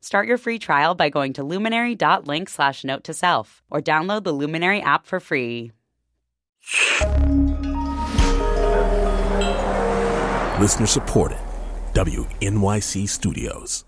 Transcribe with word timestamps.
Start 0.00 0.28
your 0.28 0.38
free 0.38 0.58
trial 0.58 0.94
by 0.94 1.08
going 1.08 1.32
to 1.34 1.42
luminary.link 1.44 2.48
slash 2.48 2.84
note 2.84 3.04
to 3.04 3.14
self 3.14 3.62
or 3.70 3.80
download 3.80 4.24
the 4.24 4.32
Luminary 4.32 4.80
app 4.80 5.06
for 5.06 5.20
free. 5.20 5.72
Listener 10.60 10.86
supported. 10.86 11.38
WNYC 11.92 13.08
Studios. 13.08 13.84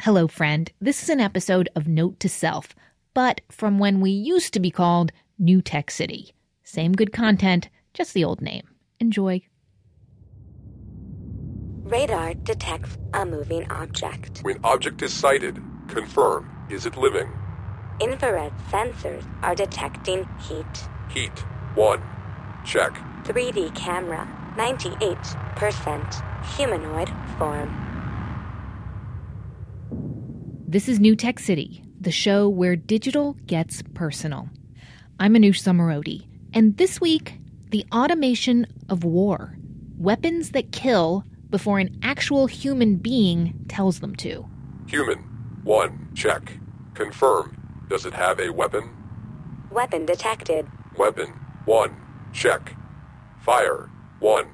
Hello, 0.00 0.28
friend. 0.28 0.70
This 0.80 1.02
is 1.02 1.08
an 1.08 1.20
episode 1.20 1.68
of 1.74 1.88
Note 1.88 2.20
to 2.20 2.28
Self, 2.28 2.74
but 3.14 3.40
from 3.50 3.78
when 3.78 4.00
we 4.00 4.10
used 4.10 4.54
to 4.54 4.60
be 4.60 4.70
called 4.70 5.12
New 5.38 5.60
Tech 5.60 5.90
City. 5.90 6.34
Same 6.62 6.92
good 6.92 7.12
content, 7.12 7.68
just 7.94 8.14
the 8.14 8.24
old 8.24 8.40
name. 8.40 8.68
Enjoy. 9.00 9.42
Radar 11.88 12.34
detects 12.34 12.98
a 13.14 13.24
moving 13.24 13.66
object. 13.70 14.40
When 14.42 14.60
object 14.62 15.00
is 15.00 15.10
sighted, 15.10 15.58
confirm 15.86 16.46
is 16.68 16.84
it 16.84 16.98
living? 16.98 17.32
Infrared 17.98 18.52
sensors 18.70 19.26
are 19.42 19.54
detecting 19.54 20.28
heat. 20.38 20.66
Heat 21.08 21.32
1. 21.76 22.02
Check. 22.66 22.92
3D 23.24 23.74
camera 23.74 24.28
98% 24.58 26.46
humanoid 26.56 27.10
form. 27.38 27.74
This 30.68 30.90
is 30.90 31.00
New 31.00 31.16
Tech 31.16 31.38
City, 31.38 31.82
the 31.98 32.12
show 32.12 32.50
where 32.50 32.76
digital 32.76 33.32
gets 33.46 33.82
personal. 33.94 34.50
I'm 35.18 35.32
Manoush 35.32 35.62
Zomorodi, 35.62 36.26
and 36.52 36.76
this 36.76 37.00
week, 37.00 37.38
the 37.70 37.86
automation 37.94 38.66
of 38.90 39.04
war. 39.04 39.56
Weapons 39.96 40.50
that 40.50 40.70
kill 40.70 41.24
before 41.50 41.78
an 41.78 41.98
actual 42.02 42.46
human 42.46 42.96
being 42.96 43.64
tells 43.68 44.00
them 44.00 44.14
to. 44.16 44.48
Human 44.86 45.18
1. 45.64 46.10
Check. 46.14 46.58
Confirm. 46.94 47.56
Does 47.88 48.06
it 48.06 48.14
have 48.14 48.40
a 48.40 48.50
weapon? 48.50 48.90
Weapon 49.70 50.06
detected. 50.06 50.66
Weapon 50.96 51.28
1. 51.64 51.96
Check. 52.32 52.74
Fire 53.40 53.90
1. 54.20 54.46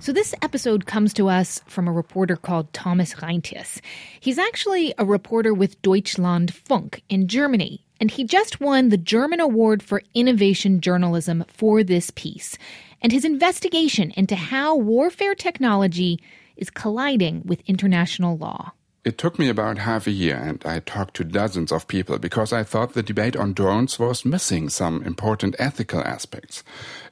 So, 0.00 0.12
this 0.12 0.34
episode 0.42 0.84
comes 0.84 1.14
to 1.14 1.28
us 1.28 1.62
from 1.66 1.88
a 1.88 1.92
reporter 1.92 2.36
called 2.36 2.72
Thomas 2.74 3.14
Reintjes. 3.14 3.80
He's 4.20 4.38
actually 4.38 4.92
a 4.98 5.04
reporter 5.04 5.54
with 5.54 5.80
Deutschlandfunk 5.80 7.00
in 7.08 7.26
Germany, 7.26 7.83
and 8.00 8.10
he 8.10 8.24
just 8.24 8.60
won 8.60 8.88
the 8.88 8.96
German 8.96 9.40
Award 9.40 9.82
for 9.82 10.02
Innovation 10.14 10.80
Journalism 10.80 11.44
for 11.48 11.82
this 11.82 12.10
piece 12.10 12.58
and 13.04 13.12
his 13.12 13.24
investigation 13.24 14.10
into 14.16 14.34
how 14.34 14.74
warfare 14.74 15.34
technology 15.34 16.18
is 16.56 16.70
colliding 16.70 17.42
with 17.44 17.60
international 17.66 18.36
law. 18.38 18.72
It 19.04 19.18
took 19.18 19.38
me 19.38 19.50
about 19.50 19.76
half 19.76 20.06
a 20.06 20.10
year, 20.10 20.36
and 20.36 20.64
I 20.64 20.80
talked 20.80 21.14
to 21.16 21.24
dozens 21.24 21.70
of 21.70 21.86
people 21.86 22.18
because 22.18 22.54
I 22.54 22.62
thought 22.62 22.94
the 22.94 23.02
debate 23.02 23.36
on 23.36 23.52
drones 23.52 23.98
was 23.98 24.24
missing 24.24 24.70
some 24.70 25.02
important 25.02 25.54
ethical 25.58 26.00
aspects. 26.00 26.64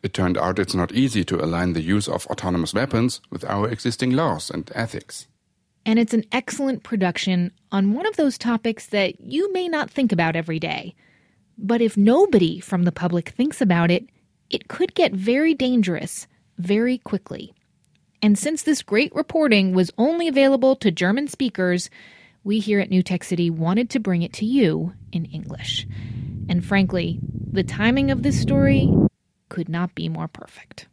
It 0.03 0.15
turned 0.15 0.39
out 0.39 0.59
it's 0.59 0.75
not 0.75 0.93
easy 0.93 1.23
to 1.25 1.45
align 1.45 1.75
the 1.75 1.83
use 1.83 2.09
of 2.09 2.27
autonomous 2.29 2.73
weapons 2.73 3.21
with 3.29 3.45
our 3.45 3.69
existing 3.69 4.13
laws 4.13 4.51
and 4.51 4.73
ethics. 4.75 5.27
And 5.85 5.99
it's 5.99 6.15
an 6.15 6.25
excellent 6.31 6.85
production 6.85 7.53
on 7.73 7.93
one 7.93 8.07
of 8.07 8.17
those 8.17 8.39
topics 8.39 8.87
that 8.87 9.21
you 9.21 9.53
may 9.53 9.69
not 9.69 9.91
think 9.91 10.13
about 10.13 10.37
every 10.37 10.61
day. 10.61 10.95
But 11.59 11.81
if 11.81 11.97
nobody 11.97 12.61
from 12.61 12.85
the 12.85 12.93
public 12.93 13.31
thinks 13.31 13.61
about 13.61 13.91
it, 13.91 14.07
it 14.51 14.69
could 14.69 14.95
get 14.95 15.13
very 15.13 15.55
dangerous 15.55 16.27
very 16.59 16.99
quickly. 16.99 17.53
And 18.21 18.39
since 18.39 18.63
this 18.63 18.83
great 18.83 19.13
reporting 19.15 19.75
was 19.75 19.91
only 19.99 20.29
available 20.29 20.77
to 20.77 20.91
German 20.93 21.27
speakers, 21.27 21.91
we 22.45 22.61
here 22.61 22.79
at 22.79 22.91
New 22.91 23.03
Tech 23.03 23.25
City 23.25 23.51
wanted 23.51 23.91
to 23.91 24.01
bring 24.01 24.23
it 24.23 24.33
to 24.35 24.45
you 24.45 24.93
in 25.11 25.25
English. 25.25 25.87
And 26.49 26.65
frankly, 26.65 27.19
the 27.51 27.65
timing 27.65 28.11
of 28.11 28.23
this 28.23 28.41
story 28.41 28.93
could 29.49 29.69
not 29.69 29.95
be 29.95 30.09
more 30.09 30.29
perfect. 30.29 30.87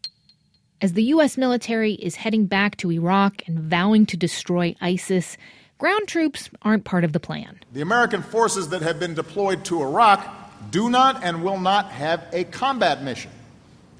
As 0.81 0.93
the 0.93 1.03
U.S. 1.03 1.37
military 1.37 1.91
is 1.95 2.15
heading 2.15 2.45
back 2.45 2.77
to 2.77 2.89
Iraq 2.89 3.45
and 3.47 3.59
vowing 3.59 4.05
to 4.05 4.15
destroy 4.15 4.75
ISIS, 4.79 5.35
ground 5.77 6.07
troops 6.07 6.49
aren't 6.61 6.85
part 6.85 7.03
of 7.03 7.11
the 7.11 7.19
plan. 7.19 7.59
The 7.73 7.81
American 7.81 8.21
forces 8.21 8.69
that 8.69 8.81
have 8.81 8.97
been 8.97 9.13
deployed 9.13 9.65
to 9.65 9.81
Iraq 9.81 10.25
do 10.71 10.89
not 10.89 11.21
and 11.21 11.43
will 11.43 11.59
not 11.59 11.91
have 11.91 12.25
a 12.31 12.45
combat 12.45 13.03
mission. 13.03 13.29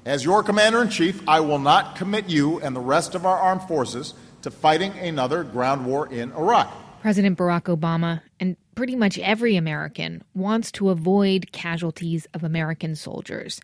As 0.06 0.24
your 0.24 0.42
commander 0.42 0.80
in 0.80 0.88
chief, 0.88 1.22
I 1.28 1.40
will 1.40 1.58
not 1.58 1.96
commit 1.96 2.30
you 2.30 2.60
and 2.60 2.74
the 2.74 2.80
rest 2.80 3.14
of 3.14 3.26
our 3.26 3.36
armed 3.36 3.62
forces 3.64 4.14
to 4.40 4.50
fighting 4.50 4.98
another 4.98 5.44
ground 5.44 5.84
war 5.84 6.10
in 6.10 6.32
Iraq. 6.32 6.72
President 7.02 7.36
Barack 7.36 7.64
Obama 7.64 8.22
and 8.40 8.56
pretty 8.74 8.96
much 8.96 9.18
every 9.18 9.56
American 9.56 10.24
wants 10.34 10.72
to 10.72 10.88
avoid 10.88 11.52
casualties 11.52 12.26
of 12.32 12.42
American 12.42 12.96
soldiers. 12.96 13.60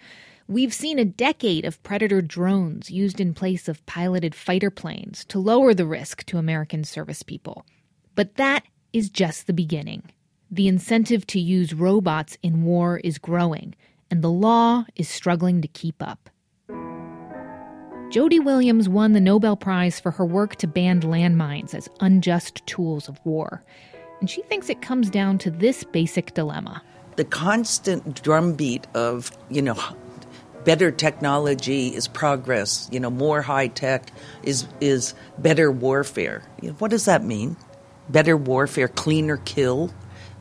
We've 0.48 0.72
seen 0.72 1.00
a 1.00 1.04
decade 1.04 1.64
of 1.64 1.82
Predator 1.82 2.22
drones 2.22 2.88
used 2.88 3.20
in 3.20 3.34
place 3.34 3.66
of 3.66 3.84
piloted 3.84 4.32
fighter 4.32 4.70
planes 4.70 5.24
to 5.24 5.40
lower 5.40 5.74
the 5.74 5.86
risk 5.86 6.24
to 6.26 6.38
American 6.38 6.84
service 6.84 7.24
people. 7.24 7.66
But 8.14 8.36
that 8.36 8.62
is 8.92 9.10
just 9.10 9.48
the 9.48 9.52
beginning. 9.52 10.04
The 10.48 10.68
incentive 10.68 11.26
to 11.28 11.40
use 11.40 11.74
robots 11.74 12.38
in 12.44 12.62
war 12.62 13.00
is 13.02 13.18
growing, 13.18 13.74
and 14.08 14.22
the 14.22 14.30
law 14.30 14.84
is 14.94 15.08
struggling 15.08 15.62
to 15.62 15.68
keep 15.68 16.00
up. 16.00 16.30
Jody 18.10 18.38
Williams 18.38 18.88
won 18.88 19.14
the 19.14 19.20
Nobel 19.20 19.56
Prize 19.56 19.98
for 19.98 20.12
her 20.12 20.24
work 20.24 20.54
to 20.56 20.68
ban 20.68 21.00
landmines 21.00 21.74
as 21.74 21.88
unjust 21.98 22.64
tools 22.68 23.08
of 23.08 23.18
war. 23.24 23.64
And 24.20 24.30
she 24.30 24.42
thinks 24.42 24.70
it 24.70 24.80
comes 24.80 25.10
down 25.10 25.38
to 25.38 25.50
this 25.50 25.82
basic 25.82 26.34
dilemma. 26.34 26.84
The 27.16 27.24
constant 27.24 28.22
drumbeat 28.22 28.86
of, 28.94 29.32
you 29.50 29.60
know, 29.60 29.76
better 30.66 30.90
technology 30.90 31.94
is 31.94 32.08
progress, 32.08 32.88
you 32.92 32.98
know, 33.00 33.08
more 33.08 33.40
high 33.40 33.68
tech 33.68 34.10
is 34.42 34.66
is 34.80 35.14
better 35.38 35.70
warfare. 35.70 36.42
You 36.60 36.70
know, 36.70 36.74
what 36.74 36.90
does 36.90 37.06
that 37.06 37.24
mean? 37.24 37.56
Better 38.10 38.36
warfare, 38.36 38.88
cleaner 38.88 39.38
kill, 39.38 39.94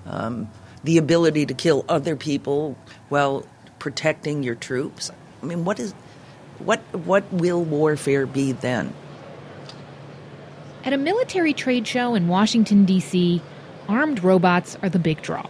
um, 0.06 0.50
the 0.84 0.98
ability 0.98 1.46
to 1.46 1.54
kill 1.54 1.86
other 1.88 2.16
people 2.16 2.76
while 3.08 3.46
protecting 3.80 4.44
your 4.44 4.56
troops. 4.56 5.12
I 5.42 5.46
mean, 5.46 5.64
what 5.64 5.80
is 5.80 5.94
what 6.58 6.80
what 6.92 7.32
will 7.32 7.64
warfare 7.64 8.26
be 8.26 8.52
then? 8.52 8.94
At 10.84 10.94
a 10.94 10.98
military 10.98 11.54
trade 11.54 11.88
show 11.88 12.16
in 12.16 12.28
Washington 12.28 12.86
D.C., 12.86 13.42
armed 13.88 14.24
robots 14.24 14.76
are 14.82 14.90
the 14.90 15.00
big 15.00 15.22
draw. 15.22 15.48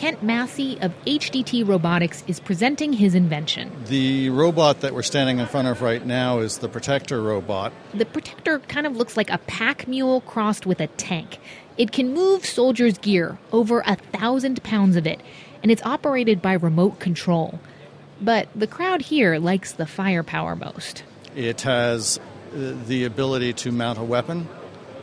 Kent 0.00 0.22
Massey 0.22 0.78
of 0.80 0.94
HDT 1.04 1.68
Robotics 1.68 2.24
is 2.26 2.40
presenting 2.40 2.94
his 2.94 3.14
invention. 3.14 3.70
The 3.84 4.30
robot 4.30 4.80
that 4.80 4.94
we're 4.94 5.02
standing 5.02 5.40
in 5.40 5.46
front 5.46 5.68
of 5.68 5.82
right 5.82 6.02
now 6.06 6.38
is 6.38 6.56
the 6.56 6.70
Protector 6.70 7.20
robot. 7.20 7.74
The 7.92 8.06
Protector 8.06 8.60
kind 8.60 8.86
of 8.86 8.96
looks 8.96 9.18
like 9.18 9.28
a 9.28 9.36
pack 9.36 9.86
mule 9.86 10.22
crossed 10.22 10.64
with 10.64 10.80
a 10.80 10.86
tank. 10.86 11.36
It 11.76 11.92
can 11.92 12.14
move 12.14 12.46
soldiers' 12.46 12.96
gear, 12.96 13.36
over 13.52 13.82
a 13.84 13.96
thousand 13.96 14.62
pounds 14.62 14.96
of 14.96 15.06
it, 15.06 15.20
and 15.62 15.70
it's 15.70 15.82
operated 15.82 16.40
by 16.40 16.54
remote 16.54 16.98
control. 16.98 17.60
But 18.22 18.48
the 18.56 18.66
crowd 18.66 19.02
here 19.02 19.36
likes 19.36 19.72
the 19.72 19.84
firepower 19.84 20.56
most. 20.56 21.02
It 21.36 21.60
has 21.60 22.18
uh, 22.54 22.72
the 22.86 23.04
ability 23.04 23.52
to 23.52 23.70
mount 23.70 23.98
a 23.98 24.02
weapon, 24.02 24.48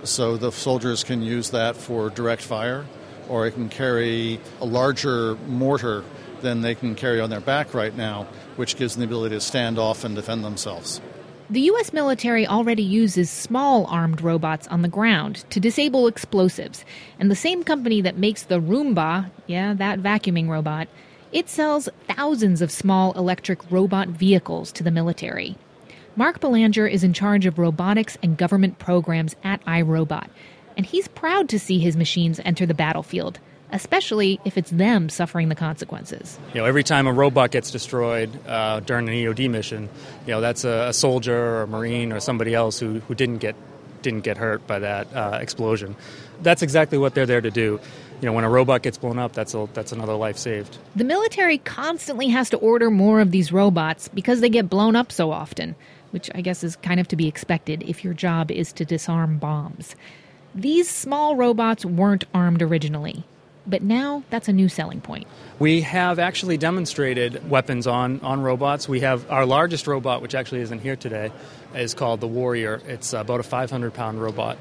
so 0.04 0.38
the 0.38 0.52
soldiers 0.52 1.04
can 1.04 1.22
use 1.22 1.52
that 1.52 1.78
for 1.78 2.10
direct 2.10 2.42
fire, 2.42 2.88
or 3.30 3.48
it 3.48 3.52
can 3.52 3.70
carry 3.70 4.40
a 4.62 4.66
larger 4.66 5.36
mortar 5.48 6.04
than 6.42 6.62
they 6.62 6.76
can 6.76 6.96
carry 6.96 7.20
on 7.20 7.30
their 7.30 7.42
back 7.42 7.74
right 7.74 7.96
now, 7.96 8.28
which 8.56 8.78
gives 8.78 8.96
them 8.96 9.02
the 9.02 9.06
ability 9.08 9.36
to 9.36 9.42
stand 9.42 9.80
off 9.80 10.04
and 10.04 10.16
defend 10.16 10.44
themselves. 10.44 11.02
The 11.50 11.62
U.S. 11.62 11.94
military 11.94 12.46
already 12.46 12.84
uses 12.84 13.30
small 13.30 13.86
armed 13.86 14.20
robots 14.20 14.68
on 14.68 14.82
the 14.82 14.90
ground 14.90 15.46
to 15.50 15.62
disable 15.62 16.06
explosives, 16.08 16.84
and 17.20 17.32
the 17.32 17.36
same 17.36 17.64
company 17.64 18.02
that 18.02 18.18
makes 18.18 18.44
the 18.44 18.60
Roomba, 18.60 19.32
yeah, 19.46 19.74
that 19.74 20.00
vacuuming 20.00 20.50
robot, 20.50 20.90
it 21.32 21.48
sells 21.48 21.88
thousands 22.08 22.62
of 22.62 22.70
small 22.70 23.14
electric 23.14 23.72
robot 23.72 24.10
vehicles 24.10 24.74
to 24.74 24.84
the 24.84 24.92
military. 24.92 25.56
Mark 26.18 26.40
Belanger 26.40 26.88
is 26.88 27.04
in 27.04 27.14
charge 27.14 27.46
of 27.46 27.60
robotics 27.60 28.18
and 28.24 28.38
government 28.38 28.80
programs 28.80 29.36
at 29.44 29.64
iRobot. 29.66 30.28
And 30.78 30.86
he's 30.86 31.08
proud 31.10 31.50
to 31.50 31.60
see 31.60 31.80
his 31.80 31.98
machines 31.98 32.40
enter 32.46 32.66
the 32.66 32.76
battlefield, 32.76 33.40
especially 33.72 34.40
if 34.46 34.58
it's 34.58 34.70
them 34.70 35.10
suffering 35.10 35.50
the 35.50 35.56
consequences. 35.56 36.40
You 36.54 36.62
know, 36.62 36.66
every 36.66 36.84
time 36.84 37.08
a 37.08 37.12
robot 37.12 37.52
gets 37.52 37.72
destroyed 37.72 38.30
uh, 38.48 38.80
during 38.82 39.10
an 39.10 39.16
EOD 39.16 39.50
mission, 39.50 39.90
you 40.26 40.34
know, 40.34 40.40
that's 40.40 40.64
a, 40.64 40.88
a, 40.90 40.94
soldier 40.94 41.36
or 41.36 41.62
a 41.64 41.68
marine 41.68 42.14
or 42.14 42.20
somebody 42.20 42.54
else 42.54 42.80
who, 42.80 43.00
who 43.02 43.16
didn't 43.16 43.40
get 43.40 43.56
didn't 44.04 44.22
get 44.22 44.38
hurt 44.38 44.66
by 44.68 44.78
that 44.80 45.08
uh, 45.14 45.40
explosion. 45.42 45.96
That's 46.44 46.62
exactly 46.62 47.00
what 47.00 47.16
they're 47.16 47.26
there 47.26 47.42
to 47.42 47.50
do. 47.50 47.80
You 48.22 48.26
know, 48.26 48.34
when 48.34 48.44
a 48.44 48.50
robot 48.50 48.84
gets 48.84 48.98
blown 48.98 49.18
up, 49.18 49.34
that's 49.34 49.56
a, 49.56 49.68
that's 49.74 49.92
another 49.92 50.14
life 50.14 50.38
saved. 50.38 50.78
The 50.96 51.04
military 51.04 51.58
constantly 51.58 52.28
has 52.30 52.52
to 52.52 52.58
order 52.58 52.92
more 52.92 53.20
of 53.22 53.32
these 53.32 53.52
robots 53.52 54.08
because 54.08 54.40
they 54.40 54.50
get 54.50 54.70
blown 54.70 54.96
up 54.96 55.12
so 55.12 55.32
often, 55.32 55.76
which 56.12 56.30
I 56.36 56.42
guess 56.42 56.64
is 56.64 56.76
kind 56.76 57.00
of 57.00 57.08
to 57.10 57.16
be 57.16 57.28
expected 57.28 57.84
if 57.84 58.04
your 58.04 58.14
job 58.14 58.52
is 58.52 58.72
to 58.74 58.86
disarm 58.86 59.40
bombs. 59.40 59.96
These 60.58 60.90
small 60.90 61.36
robots 61.36 61.86
weren't 61.86 62.24
armed 62.34 62.64
originally, 62.64 63.24
but 63.68 63.84
now 63.84 64.24
that's 64.32 64.48
a 64.48 64.54
new 64.54 64.68
selling 64.68 65.02
point. 65.02 65.28
We 65.60 65.82
have 65.82 66.18
actually 66.18 66.58
demonstrated 66.58 67.48
weapons 67.48 67.86
on, 67.86 68.20
on 68.22 68.42
robots. 68.42 68.90
We 68.90 69.02
have 69.02 69.30
our 69.30 69.46
largest 69.46 69.86
robot, 69.86 70.24
which 70.24 70.34
actually 70.34 70.62
isn't 70.62 70.80
here 70.80 70.96
today, 70.96 71.32
is 71.76 71.94
called 71.94 72.22
the 72.22 72.28
Warrior. 72.28 72.82
It's 72.88 73.14
about 73.14 73.40
a 73.40 73.44
500 73.44 73.94
pound 73.94 74.20
robot. 74.20 74.58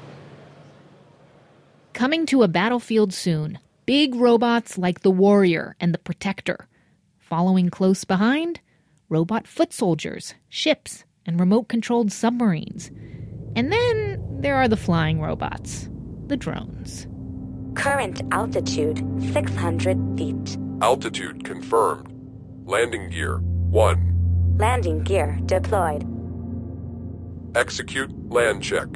Coming 1.93 2.27
to 2.27 2.43
a 2.43 2.47
battlefield 2.47 3.11
soon, 3.11 3.57
big 3.87 4.13
robots 4.13 4.77
like 4.77 5.01
the 5.01 5.09
Warrior 5.09 5.75
and 5.79 5.95
the 5.95 5.97
Protector. 5.97 6.67
Following 7.17 7.71
close 7.71 8.03
behind, 8.03 8.59
robot 9.09 9.47
foot 9.47 9.73
soldiers, 9.73 10.35
ships, 10.47 11.05
and 11.25 11.39
remote 11.39 11.69
controlled 11.69 12.11
submarines. 12.11 12.91
And 13.55 13.71
then 13.71 14.23
there 14.39 14.55
are 14.55 14.67
the 14.67 14.77
flying 14.77 15.21
robots, 15.21 15.89
the 16.27 16.37
drones. 16.37 17.07
Current 17.75 18.21
altitude 18.31 18.97
600 19.33 20.17
feet. 20.17 20.57
Altitude 20.81 21.43
confirmed. 21.43 22.11
Landing 22.65 23.09
gear 23.09 23.37
1. 23.37 24.55
Landing 24.57 25.03
gear 25.03 25.39
deployed. 25.45 26.05
Execute 27.55 28.11
land 28.31 28.63
check. 28.63 28.87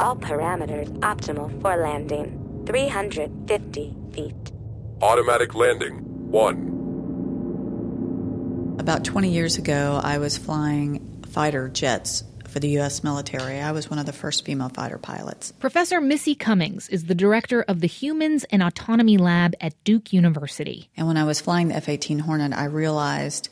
All 0.00 0.16
parameters 0.16 0.88
optimal 1.00 1.50
for 1.60 1.76
landing. 1.76 2.62
350 2.66 3.96
feet. 4.12 4.52
Automatic 5.00 5.54
landing 5.54 5.96
1. 6.30 8.76
About 8.80 9.04
20 9.04 9.30
years 9.30 9.58
ago, 9.58 10.00
I 10.02 10.18
was 10.18 10.36
flying 10.38 11.22
fighter 11.26 11.68
jets 11.68 12.24
for 12.58 12.62
the 12.62 12.70
U.S. 12.70 13.04
military. 13.04 13.60
I 13.60 13.70
was 13.70 13.88
one 13.88 14.00
of 14.00 14.06
the 14.06 14.12
first 14.12 14.44
female 14.44 14.68
fighter 14.68 14.98
pilots. 14.98 15.52
Professor 15.60 16.00
Missy 16.00 16.34
Cummings 16.34 16.88
is 16.88 17.04
the 17.04 17.14
director 17.14 17.62
of 17.62 17.78
the 17.78 17.86
Humans 17.86 18.42
and 18.50 18.64
Autonomy 18.64 19.16
Lab 19.16 19.54
at 19.60 19.74
Duke 19.84 20.12
University. 20.12 20.90
And 20.96 21.06
when 21.06 21.16
I 21.16 21.22
was 21.22 21.40
flying 21.40 21.68
the 21.68 21.76
F 21.76 21.88
18 21.88 22.18
Hornet, 22.18 22.52
I 22.52 22.64
realized 22.64 23.48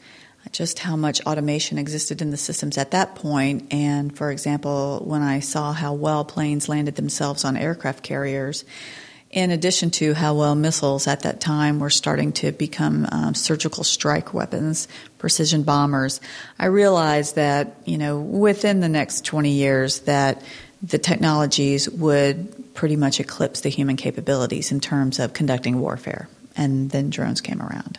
just 0.50 0.80
how 0.80 0.96
much 0.96 1.20
automation 1.20 1.78
existed 1.78 2.20
in 2.20 2.32
the 2.32 2.36
systems 2.36 2.78
at 2.78 2.90
that 2.90 3.14
point. 3.14 3.72
And 3.72 4.16
for 4.16 4.32
example, 4.32 5.00
when 5.04 5.22
I 5.22 5.38
saw 5.38 5.72
how 5.72 5.94
well 5.94 6.24
planes 6.24 6.68
landed 6.68 6.96
themselves 6.96 7.44
on 7.44 7.56
aircraft 7.56 8.02
carriers, 8.02 8.64
in 9.31 9.50
addition 9.50 9.90
to 9.90 10.14
how 10.14 10.34
well 10.34 10.55
missiles 10.55 11.06
at 11.06 11.20
that 11.20 11.40
time 11.40 11.81
were 11.81 11.90
starting 11.90 12.32
to 12.32 12.52
become 12.52 13.06
um, 13.11 13.34
surgical 13.34 13.84
strike 13.84 14.32
weapons, 14.32 14.88
precision 15.19 15.62
bombers, 15.62 16.20
I 16.58 16.67
realized 16.67 17.34
that, 17.34 17.76
you 17.84 17.99
know, 17.99 18.19
within 18.20 18.81
the 18.81 18.88
next 18.88 19.25
20 19.25 19.50
years 19.50 20.00
that 20.00 20.43
the 20.82 20.99
technologies 20.99 21.88
would 21.90 22.75
pretty 22.75 22.96
much 22.96 23.20
eclipse 23.20 23.61
the 23.61 23.69
human 23.69 23.96
capabilities 23.96 24.70
in 24.70 24.81
terms 24.81 25.19
of 25.19 25.32
conducting 25.32 25.81
warfare. 25.81 26.28
And 26.56 26.90
then 26.90 27.11
drones 27.11 27.40
came 27.40 27.61
around. 27.61 27.99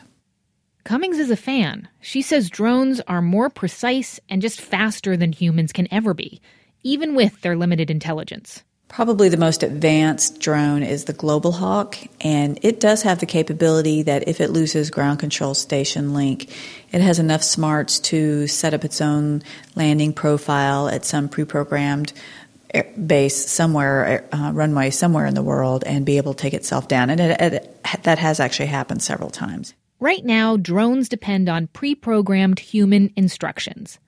Cummings 0.84 1.20
is 1.20 1.30
a 1.30 1.36
fan. 1.36 1.90
She 2.00 2.22
says 2.22 2.50
drones 2.50 3.02
are 3.02 3.22
more 3.22 3.50
precise 3.50 4.20
and 4.30 4.42
just 4.42 4.62
faster 4.62 5.18
than 5.18 5.34
humans 5.34 5.74
can 5.74 5.88
ever 5.92 6.14
be, 6.14 6.42
even 6.82 7.14
with 7.14 7.42
their 7.42 7.58
limited 7.58 7.92
intelligence. 7.92 8.64
Probably 8.88 9.28
the 9.28 9.38
most 9.38 9.63
advanced 9.63 10.39
drone 10.39 10.81
is 10.81 11.06
the 11.06 11.13
Global 11.13 11.51
Hawk, 11.51 11.98
and 12.22 12.57
it 12.62 12.80
does 12.80 13.01
have 13.01 13.19
the 13.19 13.25
capability 13.25 14.04
that 14.04 14.28
if 14.30 14.39
it 14.39 14.50
loses 14.50 14.89
ground 14.89 15.19
control 15.19 15.54
station 15.54 16.13
link, 16.13 16.50
it 16.94 17.01
has 17.01 17.19
enough 17.19 17.44
smarts 17.44 18.00
to 18.00 18.48
set 18.48 18.74
up 18.74 18.86
its 18.86 19.01
own 19.01 19.44
landing 19.75 20.13
profile 20.13 20.88
at 20.88 21.04
some 21.04 21.28
pre 21.28 21.44
programmed 21.44 22.13
base 23.06 23.50
somewhere, 23.50 24.28
uh, 24.31 24.51
runway 24.54 24.90
somewhere 24.90 25.25
in 25.25 25.36
the 25.36 25.44
world, 25.44 25.83
and 25.86 26.06
be 26.06 26.18
able 26.18 26.33
to 26.33 26.42
take 26.42 26.54
itself 26.54 26.88
down. 26.88 27.10
And 27.10 27.19
it, 27.19 27.42
it, 27.42 28.04
that 28.04 28.19
has 28.19 28.40
actually 28.40 28.68
happened 28.68 29.01
several 29.01 29.30
times. 29.30 29.74
Right 30.00 30.24
now, 30.24 30.57
drones 30.57 31.10
depend 31.10 31.50
on 31.50 31.68
pre 31.68 31.94
programmed 31.94 32.60
human 32.60 33.12
instructions. 33.16 34.00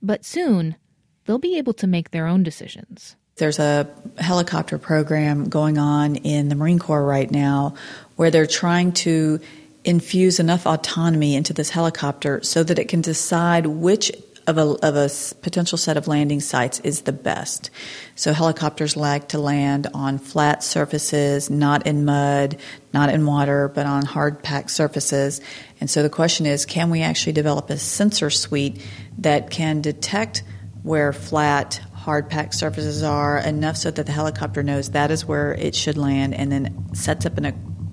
But 0.00 0.24
soon, 0.24 0.76
they'll 1.24 1.38
be 1.38 1.58
able 1.58 1.74
to 1.74 1.86
make 1.86 2.10
their 2.10 2.26
own 2.26 2.42
decisions. 2.42 3.16
There's 3.36 3.58
a 3.58 3.88
helicopter 4.16 4.78
program 4.78 5.48
going 5.48 5.76
on 5.76 6.16
in 6.16 6.48
the 6.48 6.54
Marine 6.54 6.78
Corps 6.78 7.04
right 7.04 7.28
now 7.28 7.74
where 8.14 8.30
they're 8.30 8.46
trying 8.46 8.92
to 8.92 9.40
infuse 9.84 10.38
enough 10.38 10.66
autonomy 10.66 11.34
into 11.34 11.52
this 11.52 11.70
helicopter 11.70 12.42
so 12.42 12.62
that 12.62 12.78
it 12.78 12.88
can 12.88 13.00
decide 13.00 13.66
which 13.66 14.12
of 14.46 14.58
a, 14.58 14.62
of 14.62 14.94
a 14.94 15.10
potential 15.42 15.76
set 15.76 15.96
of 15.96 16.06
landing 16.06 16.40
sites 16.40 16.78
is 16.80 17.02
the 17.02 17.12
best. 17.12 17.70
So 18.14 18.32
helicopters 18.32 18.96
like 18.96 19.28
to 19.28 19.38
land 19.38 19.88
on 19.94 20.18
flat 20.18 20.62
surfaces, 20.62 21.50
not 21.50 21.86
in 21.86 22.04
mud, 22.04 22.58
not 22.92 23.08
in 23.08 23.26
water, 23.26 23.68
but 23.68 23.86
on 23.86 24.04
hard 24.04 24.42
packed 24.42 24.70
surfaces. 24.70 25.40
And 25.80 25.90
so 25.90 26.02
the 26.02 26.10
question 26.10 26.46
is, 26.46 26.66
can 26.66 26.90
we 26.90 27.02
actually 27.02 27.32
develop 27.32 27.68
a 27.70 27.78
sensor 27.78 28.30
suite 28.30 28.80
that 29.18 29.50
can 29.50 29.80
detect 29.80 30.44
where 30.82 31.14
flat, 31.14 31.80
hard 32.04 32.28
packed 32.28 32.54
surfaces 32.54 33.02
are 33.02 33.38
enough 33.38 33.76
so 33.76 33.90
that 33.90 34.06
the 34.06 34.12
helicopter 34.12 34.62
knows 34.62 34.90
that 34.90 35.10
is 35.10 35.24
where 35.24 35.54
it 35.54 35.74
should 35.74 35.96
land 35.96 36.34
and 36.34 36.52
then 36.52 36.94
sets 36.94 37.26
up 37.26 37.38
an, 37.38 37.46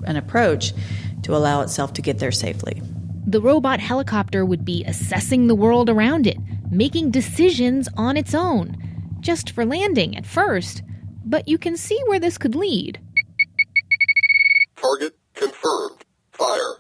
an 0.04 0.16
approach 0.16 0.74
to 1.24 1.36
allow 1.36 1.62
itself 1.62 1.94
to 1.94 2.02
get 2.02 2.20
there 2.20 2.32
safely? 2.32 2.82
the 3.26 3.42
robot 3.42 3.80
helicopter 3.80 4.46
would 4.46 4.66
be 4.66 4.84
assessing 4.86 5.48
the 5.48 5.56
world 5.56 5.90
around 5.90 6.26
it, 6.28 6.38
making 6.70 7.12
decisions 7.12 7.88
on 7.96 8.18
its 8.18 8.34
own, 8.34 8.76
just 9.20 9.52
for 9.52 9.66
landing 9.66 10.18
at 10.18 10.26
first. 10.26 10.82
But 11.24 11.48
you 11.48 11.58
can 11.58 11.78
see 11.78 12.00
where 12.08 12.20
this 12.20 12.38
could 12.38 12.56
lead. 12.56 13.00
Target 14.76 15.16
confirmed. 15.36 16.04
Fire. 16.32 16.78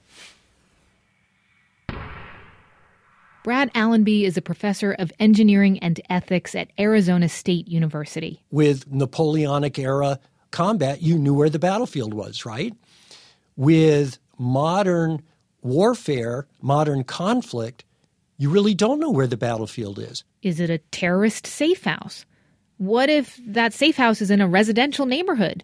Brad 3.43 3.71
Allenby 3.73 4.25
is 4.25 4.37
a 4.37 4.41
professor 4.41 4.91
of 4.99 5.11
engineering 5.19 5.79
and 5.79 5.99
ethics 6.11 6.53
at 6.53 6.69
Arizona 6.79 7.27
State 7.27 7.67
University. 7.67 8.43
With 8.51 8.91
Napoleonic 8.91 9.79
era 9.79 10.19
combat, 10.51 11.01
you 11.01 11.17
knew 11.17 11.33
where 11.33 11.49
the 11.49 11.57
battlefield 11.57 12.13
was, 12.13 12.45
right? 12.45 12.75
With 13.55 14.19
modern 14.37 15.23
warfare, 15.63 16.45
modern 16.61 17.03
conflict, 17.03 17.83
you 18.37 18.51
really 18.51 18.75
don't 18.75 18.99
know 18.99 19.09
where 19.09 19.27
the 19.27 19.37
battlefield 19.37 19.97
is. 19.97 20.23
Is 20.43 20.59
it 20.59 20.69
a 20.69 20.77
terrorist 20.77 21.47
safe 21.47 21.83
house? 21.83 22.25
What 22.77 23.09
if 23.09 23.39
that 23.47 23.73
safe 23.73 23.97
house 23.97 24.21
is 24.21 24.29
in 24.29 24.41
a 24.41 24.47
residential 24.47 25.07
neighborhood? 25.07 25.63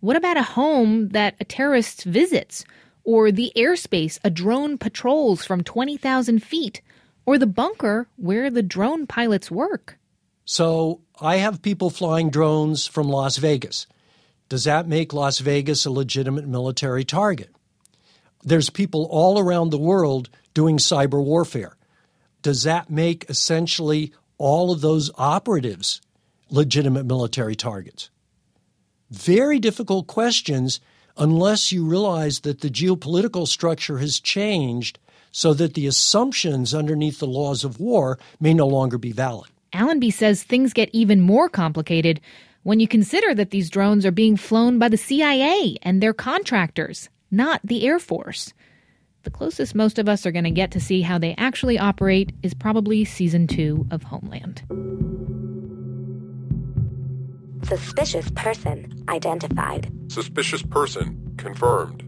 What 0.00 0.16
about 0.16 0.38
a 0.38 0.42
home 0.42 1.08
that 1.08 1.34
a 1.40 1.44
terrorist 1.44 2.04
visits? 2.04 2.64
Or 3.04 3.30
the 3.30 3.52
airspace 3.56 4.18
a 4.24 4.30
drone 4.30 4.78
patrols 4.78 5.44
from 5.44 5.62
20,000 5.62 6.42
feet? 6.42 6.80
Or 7.28 7.36
the 7.36 7.46
bunker 7.46 8.08
where 8.16 8.48
the 8.48 8.62
drone 8.62 9.06
pilots 9.06 9.50
work? 9.50 9.98
So 10.46 11.02
I 11.20 11.36
have 11.36 11.60
people 11.60 11.90
flying 11.90 12.30
drones 12.30 12.86
from 12.86 13.06
Las 13.06 13.36
Vegas. 13.36 13.86
Does 14.48 14.64
that 14.64 14.88
make 14.88 15.12
Las 15.12 15.40
Vegas 15.40 15.84
a 15.84 15.90
legitimate 15.90 16.48
military 16.48 17.04
target? 17.04 17.54
There's 18.42 18.70
people 18.70 19.06
all 19.10 19.38
around 19.38 19.68
the 19.68 19.76
world 19.76 20.30
doing 20.54 20.78
cyber 20.78 21.22
warfare. 21.22 21.76
Does 22.40 22.62
that 22.62 22.88
make 22.88 23.28
essentially 23.28 24.14
all 24.38 24.72
of 24.72 24.80
those 24.80 25.10
operatives 25.18 26.00
legitimate 26.48 27.04
military 27.04 27.56
targets? 27.56 28.08
Very 29.10 29.58
difficult 29.58 30.06
questions 30.06 30.80
unless 31.18 31.72
you 31.72 31.84
realize 31.84 32.40
that 32.40 32.62
the 32.62 32.70
geopolitical 32.70 33.46
structure 33.46 33.98
has 33.98 34.18
changed 34.18 34.98
so 35.32 35.54
that 35.54 35.74
the 35.74 35.86
assumptions 35.86 36.74
underneath 36.74 37.18
the 37.18 37.26
laws 37.26 37.64
of 37.64 37.80
war 37.80 38.18
may 38.40 38.54
no 38.54 38.66
longer 38.66 38.98
be 38.98 39.12
valid. 39.12 39.50
Allenby 39.72 40.10
says 40.10 40.42
things 40.42 40.72
get 40.72 40.90
even 40.92 41.20
more 41.20 41.48
complicated 41.48 42.20
when 42.62 42.80
you 42.80 42.88
consider 42.88 43.34
that 43.34 43.50
these 43.50 43.70
drones 43.70 44.04
are 44.06 44.10
being 44.10 44.36
flown 44.36 44.78
by 44.78 44.88
the 44.88 44.96
CIA 44.96 45.76
and 45.82 46.02
their 46.02 46.14
contractors 46.14 47.08
not 47.30 47.60
the 47.64 47.86
Air 47.86 47.98
Force. 47.98 48.52
The 49.24 49.30
closest 49.30 49.74
most 49.74 49.98
of 49.98 50.08
us 50.08 50.24
are 50.24 50.32
going 50.32 50.44
to 50.44 50.50
get 50.50 50.70
to 50.72 50.80
see 50.80 51.02
how 51.02 51.18
they 51.18 51.34
actually 51.36 51.78
operate 51.78 52.32
is 52.42 52.54
probably 52.54 53.04
season 53.04 53.46
two 53.46 53.86
of 53.90 54.02
Homeland. 54.04 54.62
Suspicious 57.64 58.30
person 58.30 59.04
identified. 59.08 59.92
Suspicious 60.08 60.62
person 60.62 61.34
confirmed. 61.36 62.07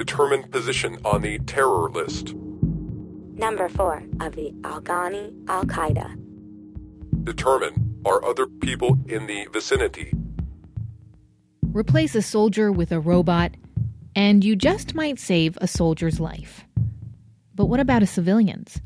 Determine 0.00 0.44
position 0.44 0.96
on 1.04 1.20
the 1.20 1.38
terror 1.40 1.90
list. 1.90 2.32
Number 3.34 3.68
4 3.68 4.02
of 4.22 4.34
the 4.34 4.50
Afghani 4.62 5.30
Al 5.46 5.64
Qaeda. 5.64 6.16
Determine 7.22 8.00
are 8.06 8.24
other 8.24 8.46
people 8.46 8.96
in 9.08 9.26
the 9.26 9.46
vicinity. 9.52 10.14
Replace 11.66 12.14
a 12.14 12.22
soldier 12.22 12.72
with 12.72 12.92
a 12.92 12.98
robot, 12.98 13.54
and 14.16 14.42
you 14.42 14.56
just 14.56 14.94
might 14.94 15.18
save 15.18 15.58
a 15.60 15.66
soldier's 15.66 16.18
life. 16.18 16.64
But 17.54 17.66
what 17.66 17.78
about 17.78 18.02
a 18.02 18.06
civilian's? 18.06 18.80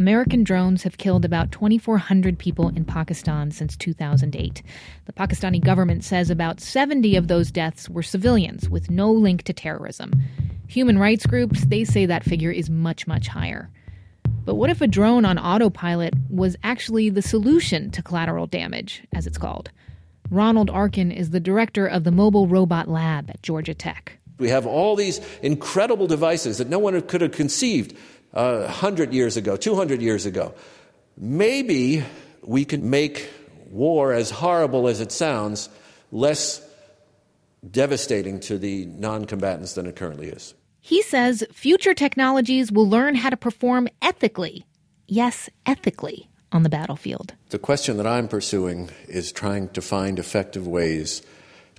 American 0.00 0.42
drones 0.42 0.82
have 0.84 0.96
killed 0.96 1.26
about 1.26 1.52
2,400 1.52 2.38
people 2.38 2.68
in 2.68 2.86
Pakistan 2.86 3.50
since 3.50 3.76
2008. 3.76 4.62
The 5.04 5.12
Pakistani 5.12 5.62
government 5.62 6.04
says 6.04 6.30
about 6.30 6.58
70 6.58 7.16
of 7.16 7.28
those 7.28 7.50
deaths 7.50 7.86
were 7.86 8.02
civilians 8.02 8.70
with 8.70 8.90
no 8.90 9.12
link 9.12 9.42
to 9.42 9.52
terrorism. 9.52 10.14
Human 10.68 10.98
rights 10.98 11.26
groups, 11.26 11.66
they 11.66 11.84
say 11.84 12.06
that 12.06 12.24
figure 12.24 12.50
is 12.50 12.70
much, 12.70 13.06
much 13.06 13.28
higher. 13.28 13.68
But 14.46 14.54
what 14.54 14.70
if 14.70 14.80
a 14.80 14.86
drone 14.86 15.26
on 15.26 15.36
autopilot 15.38 16.14
was 16.30 16.56
actually 16.64 17.10
the 17.10 17.20
solution 17.20 17.90
to 17.90 18.02
collateral 18.02 18.46
damage, 18.46 19.02
as 19.14 19.26
it's 19.26 19.36
called? 19.36 19.70
Ronald 20.30 20.70
Arkin 20.70 21.12
is 21.12 21.28
the 21.28 21.40
director 21.40 21.86
of 21.86 22.04
the 22.04 22.10
Mobile 22.10 22.46
Robot 22.46 22.88
Lab 22.88 23.28
at 23.28 23.42
Georgia 23.42 23.74
Tech. 23.74 24.16
We 24.38 24.48
have 24.48 24.64
all 24.64 24.96
these 24.96 25.20
incredible 25.42 26.06
devices 26.06 26.56
that 26.56 26.70
no 26.70 26.78
one 26.78 26.98
could 27.02 27.20
have 27.20 27.32
conceived 27.32 27.94
uh, 28.34 28.60
100 28.60 29.12
years 29.12 29.36
ago, 29.36 29.56
200 29.56 30.02
years 30.02 30.26
ago. 30.26 30.54
Maybe 31.16 32.04
we 32.42 32.64
can 32.64 32.88
make 32.90 33.28
war, 33.70 34.12
as 34.12 34.30
horrible 34.30 34.88
as 34.88 35.00
it 35.00 35.12
sounds, 35.12 35.68
less 36.10 36.66
devastating 37.68 38.40
to 38.40 38.58
the 38.58 38.86
non 38.86 39.26
combatants 39.26 39.74
than 39.74 39.86
it 39.86 39.96
currently 39.96 40.28
is. 40.28 40.54
He 40.80 41.02
says 41.02 41.44
future 41.52 41.94
technologies 41.94 42.72
will 42.72 42.88
learn 42.88 43.14
how 43.14 43.30
to 43.30 43.36
perform 43.36 43.88
ethically. 44.00 44.64
Yes, 45.06 45.50
ethically 45.66 46.28
on 46.52 46.62
the 46.62 46.68
battlefield. 46.68 47.34
The 47.50 47.58
question 47.58 47.96
that 47.98 48.06
I'm 48.06 48.28
pursuing 48.28 48.90
is 49.06 49.30
trying 49.30 49.68
to 49.70 49.82
find 49.82 50.18
effective 50.18 50.66
ways 50.66 51.22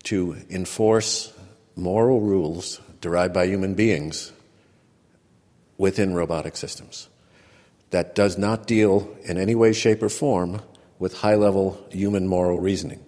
to 0.04 0.38
enforce 0.50 1.34
moral 1.76 2.22
rules 2.22 2.80
derived 3.02 3.34
by 3.34 3.46
human 3.46 3.74
beings 3.74 4.32
within 5.82 6.14
robotic 6.14 6.56
systems. 6.56 7.10
That 7.90 8.14
does 8.14 8.38
not 8.38 8.68
deal 8.68 9.18
in 9.24 9.40
any 9.40 9.56
way, 9.56 9.74
shape, 9.74 10.04
or 10.04 10.10
form 10.10 10.62
with 11.00 11.18
high 11.18 11.34
level 11.34 11.84
human 11.90 12.28
moral 12.28 12.60
reasoning. 12.60 13.04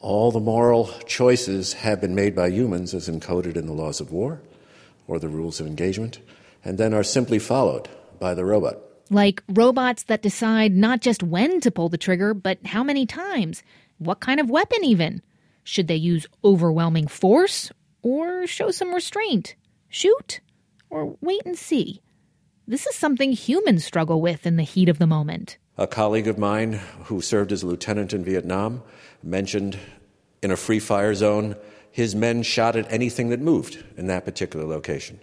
All 0.00 0.30
the 0.30 0.40
moral 0.40 0.88
choices 1.06 1.72
have 1.72 1.98
been 1.98 2.14
made 2.14 2.36
by 2.36 2.48
humans 2.48 2.92
as 2.92 3.08
encoded 3.08 3.56
in 3.56 3.64
the 3.64 3.72
laws 3.72 3.98
of 3.98 4.12
war 4.12 4.42
or 5.08 5.18
the 5.18 5.28
rules 5.28 5.58
of 5.58 5.66
engagement, 5.66 6.20
and 6.62 6.76
then 6.76 6.92
are 6.92 7.02
simply 7.02 7.38
followed 7.38 7.88
by 8.18 8.34
the 8.34 8.44
robot. 8.44 8.76
Like 9.08 9.42
robots 9.48 10.02
that 10.04 10.22
decide 10.22 10.76
not 10.76 11.00
just 11.00 11.22
when 11.22 11.62
to 11.62 11.70
pull 11.70 11.88
the 11.88 11.96
trigger, 11.96 12.34
but 12.34 12.58
how 12.66 12.84
many 12.84 13.06
times, 13.06 13.62
what 13.96 14.20
kind 14.20 14.38
of 14.38 14.50
weapon, 14.50 14.84
even. 14.84 15.22
Should 15.64 15.88
they 15.88 15.96
use 15.96 16.26
overwhelming 16.44 17.06
force 17.06 17.72
or 18.02 18.46
show 18.46 18.70
some 18.70 18.94
restraint? 18.94 19.56
Shoot 19.88 20.40
or 20.90 21.16
wait 21.20 21.42
and 21.46 21.56
see? 21.56 22.02
This 22.66 22.86
is 22.86 22.94
something 22.94 23.32
humans 23.32 23.84
struggle 23.84 24.20
with 24.20 24.46
in 24.46 24.56
the 24.56 24.62
heat 24.62 24.88
of 24.88 24.98
the 24.98 25.06
moment. 25.06 25.58
A 25.78 25.86
colleague 25.86 26.28
of 26.28 26.38
mine 26.38 26.74
who 27.04 27.20
served 27.20 27.52
as 27.52 27.62
a 27.62 27.66
lieutenant 27.66 28.12
in 28.12 28.24
Vietnam 28.24 28.82
mentioned 29.22 29.78
in 30.42 30.50
a 30.50 30.56
free 30.56 30.78
fire 30.78 31.14
zone, 31.14 31.56
his 31.90 32.14
men 32.14 32.42
shot 32.42 32.76
at 32.76 32.92
anything 32.92 33.30
that 33.30 33.40
moved 33.40 33.82
in 33.96 34.06
that 34.06 34.24
particular 34.24 34.66
location. 34.66 35.20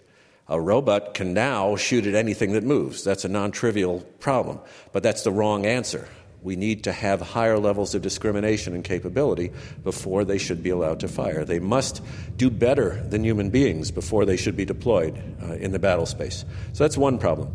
A 0.48 0.60
robot 0.60 1.14
can 1.14 1.34
now 1.34 1.76
shoot 1.76 2.06
at 2.06 2.14
anything 2.14 2.52
that 2.52 2.64
moves. 2.64 3.04
That's 3.04 3.24
a 3.24 3.28
non 3.28 3.50
trivial 3.50 4.00
problem, 4.18 4.60
but 4.92 5.02
that's 5.02 5.22
the 5.22 5.32
wrong 5.32 5.66
answer. 5.66 6.08
We 6.42 6.56
need 6.56 6.84
to 6.84 6.92
have 6.92 7.20
higher 7.20 7.58
levels 7.58 7.94
of 7.94 8.02
discrimination 8.02 8.74
and 8.74 8.84
capability 8.84 9.50
before 9.82 10.24
they 10.24 10.38
should 10.38 10.62
be 10.62 10.70
allowed 10.70 11.00
to 11.00 11.08
fire. 11.08 11.44
They 11.44 11.58
must 11.58 12.02
do 12.36 12.48
better 12.50 13.02
than 13.08 13.24
human 13.24 13.50
beings 13.50 13.90
before 13.90 14.24
they 14.24 14.36
should 14.36 14.56
be 14.56 14.64
deployed 14.64 15.20
uh, 15.42 15.54
in 15.54 15.72
the 15.72 15.78
battle 15.78 16.06
space. 16.06 16.44
So 16.72 16.84
that's 16.84 16.96
one 16.96 17.18
problem. 17.18 17.52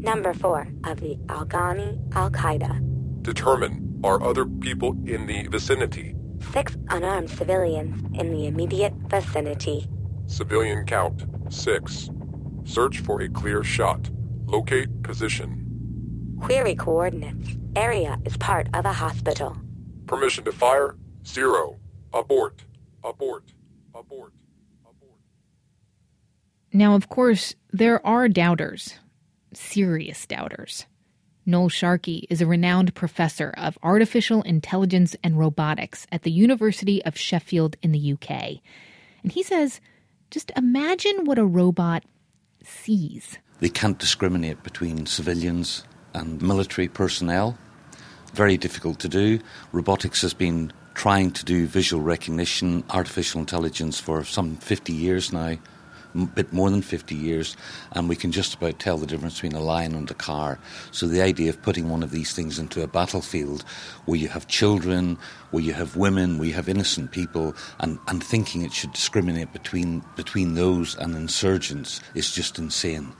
Number 0.00 0.32
four 0.34 0.68
of 0.84 1.00
the 1.00 1.16
Afghani 1.26 1.98
Al 2.14 2.30
Qaeda. 2.30 3.22
Determine 3.22 4.00
are 4.04 4.22
other 4.22 4.44
people 4.44 4.92
in 5.06 5.26
the 5.26 5.48
vicinity. 5.48 6.14
Six 6.52 6.76
unarmed 6.88 7.30
civilians 7.30 8.00
in 8.18 8.30
the 8.30 8.46
immediate 8.46 8.94
vicinity. 9.08 9.88
Civilian 10.26 10.84
count 10.86 11.24
six. 11.48 12.10
Search 12.64 13.00
for 13.00 13.20
a 13.22 13.28
clear 13.28 13.64
shot. 13.64 14.08
Locate 14.46 15.02
position. 15.02 15.57
Query 16.40 16.74
coordinates. 16.74 17.56
Area 17.76 18.18
is 18.24 18.36
part 18.36 18.68
of 18.74 18.84
a 18.84 18.92
hospital. 18.92 19.56
Permission 20.06 20.44
to 20.44 20.52
fire? 20.52 20.96
Zero. 21.26 21.78
Abort. 22.12 22.64
Abort. 23.04 23.52
Abort. 23.94 24.32
Abort. 24.88 25.20
Now, 26.72 26.94
of 26.94 27.08
course, 27.08 27.54
there 27.72 28.04
are 28.06 28.28
doubters. 28.28 28.94
Serious 29.52 30.26
doubters. 30.26 30.86
Noel 31.44 31.68
Sharkey 31.68 32.26
is 32.28 32.42
a 32.42 32.46
renowned 32.46 32.94
professor 32.94 33.54
of 33.56 33.78
artificial 33.82 34.42
intelligence 34.42 35.16
and 35.24 35.38
robotics 35.38 36.06
at 36.12 36.22
the 36.22 36.30
University 36.30 37.02
of 37.04 37.16
Sheffield 37.16 37.76
in 37.82 37.92
the 37.92 38.12
UK. 38.12 38.60
And 39.22 39.32
he 39.32 39.42
says 39.42 39.80
just 40.30 40.52
imagine 40.56 41.24
what 41.24 41.38
a 41.38 41.44
robot 41.46 42.04
sees. 42.62 43.38
They 43.60 43.70
can't 43.70 43.98
discriminate 43.98 44.62
between 44.62 45.06
civilians 45.06 45.84
and 46.14 46.40
military 46.42 46.88
personnel. 46.88 47.56
Very 48.34 48.56
difficult 48.56 48.98
to 49.00 49.08
do. 49.08 49.40
Robotics 49.72 50.22
has 50.22 50.34
been 50.34 50.72
trying 50.94 51.30
to 51.30 51.44
do 51.44 51.66
visual 51.66 52.02
recognition, 52.02 52.82
artificial 52.90 53.40
intelligence 53.40 54.00
for 54.00 54.24
some 54.24 54.56
50 54.56 54.92
years 54.92 55.32
now, 55.32 55.56
a 56.14 56.26
bit 56.26 56.52
more 56.52 56.70
than 56.70 56.82
50 56.82 57.14
years, 57.14 57.56
and 57.92 58.08
we 58.08 58.16
can 58.16 58.32
just 58.32 58.54
about 58.54 58.78
tell 58.78 58.98
the 58.98 59.06
difference 59.06 59.34
between 59.34 59.54
a 59.54 59.60
lion 59.60 59.94
and 59.94 60.10
a 60.10 60.14
car. 60.14 60.58
So 60.90 61.06
the 61.06 61.22
idea 61.22 61.50
of 61.50 61.62
putting 61.62 61.88
one 61.88 62.02
of 62.02 62.10
these 62.10 62.32
things 62.32 62.58
into 62.58 62.82
a 62.82 62.86
battlefield 62.86 63.62
where 64.06 64.18
you 64.18 64.28
have 64.28 64.48
children, 64.48 65.18
where 65.50 65.62
you 65.62 65.72
have 65.74 65.96
women, 65.96 66.38
where 66.38 66.48
you 66.48 66.54
have 66.54 66.68
innocent 66.68 67.12
people, 67.12 67.54
and, 67.78 67.98
and 68.08 68.22
thinking 68.22 68.62
it 68.62 68.72
should 68.72 68.92
discriminate 68.92 69.52
between, 69.52 70.02
between 70.16 70.54
those 70.54 70.96
and 70.96 71.14
insurgents 71.14 72.00
is 72.14 72.32
just 72.32 72.58
insane. 72.58 73.12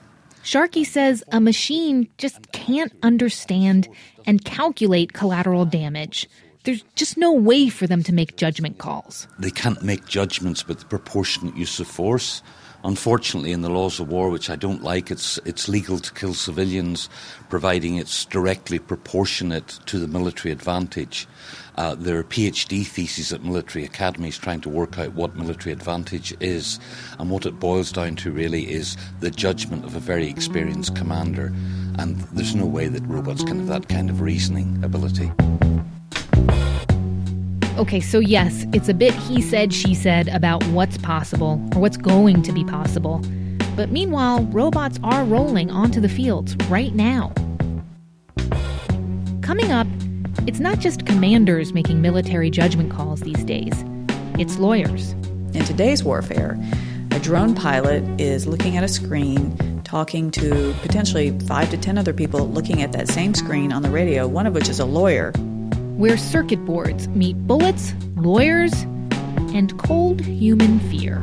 Sharkey 0.48 0.82
says 0.82 1.22
a 1.30 1.42
machine 1.42 2.08
just 2.16 2.52
can't 2.52 2.90
understand 3.02 3.86
and 4.24 4.42
calculate 4.46 5.12
collateral 5.12 5.66
damage. 5.66 6.26
There's 6.64 6.82
just 6.94 7.18
no 7.18 7.30
way 7.30 7.68
for 7.68 7.86
them 7.86 8.02
to 8.04 8.14
make 8.14 8.38
judgment 8.38 8.78
calls. 8.78 9.28
They 9.38 9.50
can't 9.50 9.82
make 9.82 10.06
judgments 10.06 10.66
with 10.66 10.78
the 10.78 10.86
proportionate 10.86 11.54
use 11.54 11.80
of 11.80 11.86
force. 11.86 12.42
Unfortunately, 12.82 13.52
in 13.52 13.60
the 13.60 13.68
laws 13.68 14.00
of 14.00 14.08
war, 14.08 14.30
which 14.30 14.48
I 14.48 14.56
don't 14.56 14.82
like, 14.82 15.10
it's, 15.10 15.38
it's 15.44 15.68
legal 15.68 15.98
to 15.98 16.14
kill 16.14 16.32
civilians, 16.32 17.10
providing 17.50 17.96
it's 17.96 18.24
directly 18.24 18.78
proportionate 18.78 19.78
to 19.84 19.98
the 19.98 20.08
military 20.08 20.50
advantage. 20.50 21.28
Uh, 21.78 21.94
there 21.94 22.18
are 22.18 22.24
PhD 22.24 22.84
theses 22.84 23.32
at 23.32 23.44
military 23.44 23.84
academies 23.84 24.36
trying 24.36 24.60
to 24.60 24.68
work 24.68 24.98
out 24.98 25.14
what 25.14 25.36
military 25.36 25.72
advantage 25.72 26.34
is. 26.40 26.80
And 27.20 27.30
what 27.30 27.46
it 27.46 27.60
boils 27.60 27.92
down 27.92 28.16
to 28.16 28.32
really 28.32 28.68
is 28.68 28.96
the 29.20 29.30
judgment 29.30 29.84
of 29.84 29.94
a 29.94 30.00
very 30.00 30.28
experienced 30.28 30.96
commander. 30.96 31.54
And 32.00 32.16
there's 32.32 32.56
no 32.56 32.66
way 32.66 32.88
that 32.88 33.06
robots 33.06 33.44
can 33.44 33.58
have 33.58 33.68
that 33.68 33.88
kind 33.88 34.10
of 34.10 34.20
reasoning 34.20 34.82
ability. 34.82 35.30
Okay, 37.78 38.00
so 38.00 38.18
yes, 38.18 38.66
it's 38.72 38.88
a 38.88 38.94
bit 38.94 39.14
he 39.14 39.40
said, 39.40 39.72
she 39.72 39.94
said 39.94 40.26
about 40.26 40.64
what's 40.70 40.98
possible 40.98 41.64
or 41.76 41.80
what's 41.80 41.96
going 41.96 42.42
to 42.42 42.50
be 42.50 42.64
possible. 42.64 43.22
But 43.76 43.92
meanwhile, 43.92 44.42
robots 44.46 44.98
are 45.04 45.22
rolling 45.22 45.70
onto 45.70 46.00
the 46.00 46.08
fields 46.08 46.56
right 46.68 46.92
now. 46.92 47.32
Coming 49.42 49.70
up, 49.70 49.86
it's 50.46 50.60
not 50.60 50.78
just 50.78 51.06
commanders 51.06 51.72
making 51.72 52.00
military 52.00 52.50
judgment 52.50 52.90
calls 52.90 53.20
these 53.20 53.44
days, 53.44 53.72
it's 54.38 54.58
lawyers. 54.58 55.12
In 55.52 55.64
today's 55.64 56.04
warfare, 56.04 56.58
a 57.10 57.18
drone 57.18 57.54
pilot 57.54 58.02
is 58.20 58.46
looking 58.46 58.76
at 58.76 58.84
a 58.84 58.88
screen, 58.88 59.82
talking 59.84 60.30
to 60.32 60.74
potentially 60.82 61.36
five 61.40 61.70
to 61.70 61.76
ten 61.76 61.98
other 61.98 62.12
people 62.12 62.48
looking 62.48 62.82
at 62.82 62.92
that 62.92 63.08
same 63.08 63.34
screen 63.34 63.72
on 63.72 63.82
the 63.82 63.90
radio, 63.90 64.26
one 64.26 64.46
of 64.46 64.54
which 64.54 64.68
is 64.68 64.78
a 64.78 64.84
lawyer 64.84 65.32
where 65.96 66.16
circuit 66.16 66.64
boards 66.64 67.08
meet 67.08 67.36
bullets, 67.46 67.92
lawyers, 68.16 68.72
and 69.52 69.76
cold 69.78 70.20
human 70.20 70.78
fear. 70.90 71.20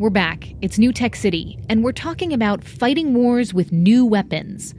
We're 0.00 0.08
back. 0.08 0.54
It's 0.62 0.78
New 0.78 0.94
Tech 0.94 1.14
City, 1.14 1.58
and 1.68 1.84
we're 1.84 1.92
talking 1.92 2.32
about 2.32 2.64
fighting 2.64 3.12
wars 3.12 3.52
with 3.52 3.70
new 3.70 4.06
weapons, 4.06 4.74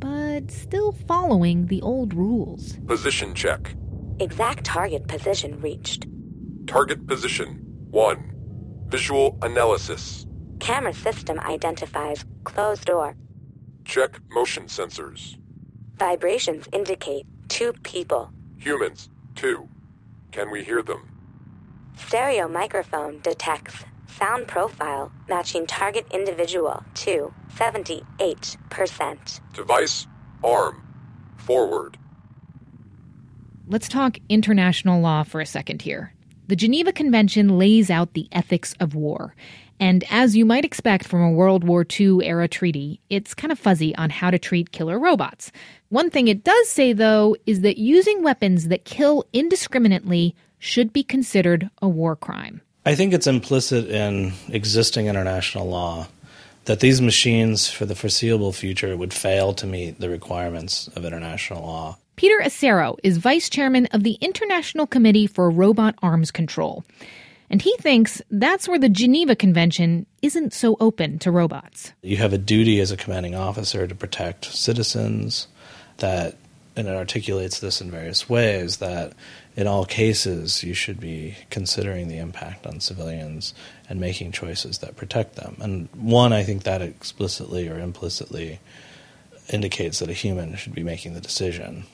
but 0.00 0.50
still 0.50 0.90
following 0.90 1.68
the 1.68 1.80
old 1.80 2.12
rules. 2.12 2.76
Position 2.88 3.36
check. 3.36 3.76
Exact 4.18 4.64
target 4.64 5.06
position 5.06 5.60
reached. 5.60 6.08
Target 6.66 7.06
position 7.06 7.64
1. 7.92 8.86
Visual 8.88 9.38
analysis. 9.42 10.26
Camera 10.58 10.92
system 10.92 11.38
identifies 11.38 12.24
closed 12.42 12.86
door. 12.86 13.14
Check 13.84 14.18
motion 14.32 14.64
sensors. 14.64 15.36
Vibrations 16.00 16.66
indicate 16.72 17.26
two 17.46 17.74
people. 17.84 18.32
Humans 18.58 19.08
2. 19.36 19.68
Can 20.32 20.50
we 20.50 20.64
hear 20.64 20.82
them? 20.82 21.08
Stereo 21.96 22.48
microphone 22.48 23.20
detects 23.20 23.84
sound 24.18 24.46
profile 24.46 25.10
matching 25.28 25.66
target 25.66 26.06
individual 26.12 26.84
to 26.94 27.32
78%. 27.56 29.40
Device 29.52 30.06
arm 30.42 30.82
forward. 31.36 31.98
Let's 33.66 33.88
talk 33.88 34.18
international 34.28 35.00
law 35.00 35.22
for 35.22 35.40
a 35.40 35.46
second 35.46 35.82
here. 35.82 36.12
The 36.46 36.56
Geneva 36.56 36.92
Convention 36.92 37.58
lays 37.58 37.90
out 37.90 38.12
the 38.12 38.28
ethics 38.30 38.74
of 38.78 38.94
war. 38.94 39.34
And 39.80 40.04
as 40.10 40.36
you 40.36 40.44
might 40.44 40.64
expect 40.64 41.08
from 41.08 41.22
a 41.22 41.30
World 41.32 41.64
War 41.64 41.84
II 41.98 42.18
era 42.22 42.46
treaty, 42.46 43.00
it's 43.08 43.34
kind 43.34 43.50
of 43.50 43.58
fuzzy 43.58 43.96
on 43.96 44.10
how 44.10 44.30
to 44.30 44.38
treat 44.38 44.70
killer 44.70 44.98
robots. 44.98 45.50
One 45.88 46.10
thing 46.10 46.28
it 46.28 46.44
does 46.44 46.68
say, 46.68 46.92
though, 46.92 47.34
is 47.46 47.62
that 47.62 47.78
using 47.78 48.22
weapons 48.22 48.68
that 48.68 48.84
kill 48.84 49.24
indiscriminately 49.32 50.36
should 50.58 50.92
be 50.92 51.02
considered 51.02 51.70
a 51.82 51.88
war 51.88 52.14
crime. 52.14 52.60
I 52.86 52.94
think 52.94 53.14
it's 53.14 53.26
implicit 53.26 53.88
in 53.88 54.32
existing 54.48 55.06
international 55.06 55.66
law 55.66 56.08
that 56.66 56.80
these 56.80 57.00
machines 57.00 57.70
for 57.70 57.86
the 57.86 57.94
foreseeable 57.94 58.52
future 58.52 58.96
would 58.96 59.12
fail 59.12 59.54
to 59.54 59.66
meet 59.66 60.00
the 60.00 60.10
requirements 60.10 60.88
of 60.88 61.04
international 61.04 61.62
law. 61.62 61.98
Peter 62.16 62.40
Asaro 62.42 62.96
is 63.02 63.16
vice 63.16 63.48
chairman 63.48 63.86
of 63.86 64.02
the 64.02 64.18
International 64.20 64.86
Committee 64.86 65.26
for 65.26 65.50
Robot 65.50 65.94
Arms 66.02 66.30
Control. 66.30 66.84
And 67.50 67.60
he 67.60 67.74
thinks 67.78 68.22
that's 68.30 68.68
where 68.68 68.78
the 68.78 68.88
Geneva 68.88 69.36
Convention 69.36 70.06
isn't 70.22 70.52
so 70.52 70.76
open 70.80 71.18
to 71.20 71.30
robots. 71.30 71.92
You 72.02 72.16
have 72.18 72.32
a 72.32 72.38
duty 72.38 72.80
as 72.80 72.90
a 72.90 72.96
commanding 72.96 73.34
officer 73.34 73.86
to 73.86 73.94
protect 73.94 74.46
citizens, 74.46 75.48
that, 75.98 76.36
and 76.76 76.88
it 76.88 76.94
articulates 76.94 77.60
this 77.60 77.80
in 77.80 77.90
various 77.90 78.28
ways, 78.28 78.78
that 78.78 79.12
in 79.56 79.66
all 79.66 79.84
cases 79.84 80.64
you 80.64 80.74
should 80.74 81.00
be 81.00 81.36
considering 81.50 82.08
the 82.08 82.18
impact 82.18 82.66
on 82.66 82.80
civilians 82.80 83.54
and 83.88 84.00
making 84.00 84.32
choices 84.32 84.78
that 84.78 84.96
protect 84.96 85.36
them. 85.36 85.56
And 85.60 85.88
one, 85.92 86.32
I 86.32 86.42
think 86.42 86.64
that 86.64 86.82
explicitly 86.82 87.68
or 87.68 87.78
implicitly 87.78 88.60
indicates 89.52 89.98
that 89.98 90.10
a 90.10 90.14
human 90.14 90.56
should 90.56 90.74
be 90.74 90.82
making 90.82 91.14
the 91.14 91.20
decision. 91.20 91.84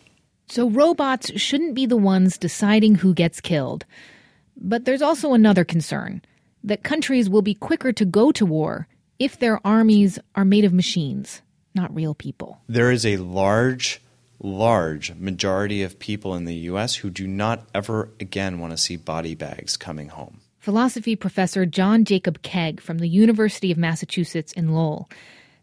So 0.48 0.68
robots 0.68 1.30
shouldn't 1.40 1.74
be 1.74 1.86
the 1.86 1.96
ones 1.96 2.38
deciding 2.38 2.96
who 2.96 3.14
gets 3.14 3.40
killed. 3.40 3.84
But 4.56 4.84
there's 4.84 5.02
also 5.02 5.32
another 5.32 5.64
concern 5.64 6.22
that 6.64 6.82
countries 6.82 7.30
will 7.30 7.42
be 7.42 7.54
quicker 7.54 7.92
to 7.92 8.04
go 8.04 8.32
to 8.32 8.44
war 8.44 8.88
if 9.18 9.38
their 9.38 9.64
armies 9.66 10.18
are 10.34 10.44
made 10.44 10.64
of 10.64 10.72
machines, 10.72 11.42
not 11.74 11.94
real 11.94 12.14
people. 12.14 12.60
There 12.68 12.90
is 12.90 13.06
a 13.06 13.18
large, 13.18 14.00
large 14.40 15.14
majority 15.14 15.82
of 15.82 15.98
people 15.98 16.34
in 16.34 16.44
the 16.44 16.54
U.S. 16.54 16.96
who 16.96 17.10
do 17.10 17.26
not 17.26 17.68
ever 17.74 18.10
again 18.18 18.58
want 18.58 18.72
to 18.72 18.76
see 18.76 18.96
body 18.96 19.34
bags 19.34 19.76
coming 19.76 20.08
home. 20.08 20.40
Philosophy 20.58 21.16
professor 21.16 21.64
John 21.64 22.04
Jacob 22.04 22.42
Kaag 22.42 22.80
from 22.80 22.98
the 22.98 23.08
University 23.08 23.70
of 23.72 23.78
Massachusetts 23.78 24.52
in 24.52 24.74
Lowell 24.74 25.08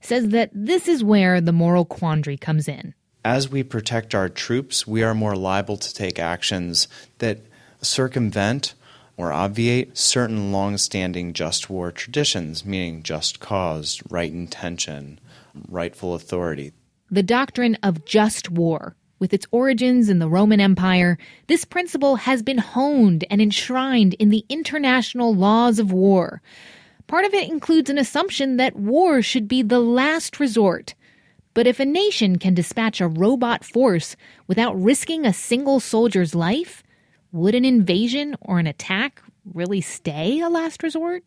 says 0.01 0.29
that 0.29 0.50
this 0.53 0.88
is 0.88 1.03
where 1.03 1.41
the 1.41 1.51
moral 1.51 1.86
quandary 1.86 2.38
comes 2.38 2.67
in. 2.67 2.93
As 3.25 3.49
we 3.49 3.62
protect 3.63 4.15
our 4.15 4.30
troops, 4.30 4.88
we 4.88 5.04
are 5.04 5.13
more 5.13 5.36
liable 5.36 5.78
to 5.78 5.93
take 5.93 6.17
actions 6.17 6.88
that 7.17 7.39
circumvent 7.82 8.73
or 9.17 9.34
obviate 9.34 9.97
certain 9.97 10.51
long-standing 10.51 11.34
just 11.34 11.69
war 11.69 11.91
traditions, 11.91 12.63
meaning 12.63 13.04
just 13.04 13.39
cause, 13.39 14.01
right 14.10 14.32
intention, 14.32 15.19
rightful 15.67 16.13
authority. 16.13 16.71
The 17.10 17.24
doctrine 17.24 17.78
of 17.84 18.04
just 18.04 18.52
war, 18.52 18.96
with 19.17 19.34
its 19.34 19.48
origins 19.52 20.10
in 20.10 20.20
the 20.20 20.28
Roman 20.28 20.60
Empire, 20.60 21.17
this 21.48 21.63
principle 21.63 22.17
has 22.17 22.43
been 22.43 22.58
honed 22.58 23.24
and 23.30 23.41
enshrined 23.41 24.13
in 24.15 24.28
the 24.30 24.46
international 24.50 25.34
laws 25.34 25.80
of 25.80 25.93
war. 25.93 26.41
Part 27.08 27.24
of 27.24 27.34
it 27.34 27.50
includes 27.50 27.89
an 27.89 27.98
assumption 27.98 28.58
that 28.58 28.76
war 28.76 29.22
should 29.22 29.48
be 29.48 29.62
the 29.62 29.80
last 29.80 30.38
resort. 30.41 30.96
But 31.54 31.65
if 31.65 31.80
a 31.80 31.86
nation 31.86 32.39
can 32.39 32.54
dispatch 32.54 33.00
a 33.00 33.08
robot 33.08 33.63
force 33.63 34.17
without 34.48 34.80
risking 34.80 35.26
a 35.26 35.32
single 35.32 35.80
soldier's 35.80 36.36
life, 36.36 36.84
would 37.32 37.56
an 37.56 37.63
invasion 37.63 38.36
or 38.41 38.60
an 38.60 38.67
attack 38.67 39.24
really 39.54 39.80
stay 39.80 40.41
a 40.41 40.50
last 40.50 40.84
resort? 40.84 41.24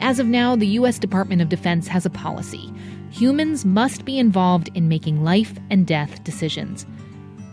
As 0.00 0.18
of 0.18 0.26
now, 0.26 0.56
the 0.56 0.66
U.S. 0.68 0.98
Department 0.98 1.40
of 1.40 1.48
Defense 1.48 1.88
has 1.88 2.04
a 2.04 2.10
policy. 2.10 2.70
Humans 3.16 3.64
must 3.64 4.04
be 4.04 4.18
involved 4.18 4.68
in 4.74 4.88
making 4.88 5.24
life 5.24 5.54
and 5.70 5.86
death 5.86 6.22
decisions. 6.22 6.84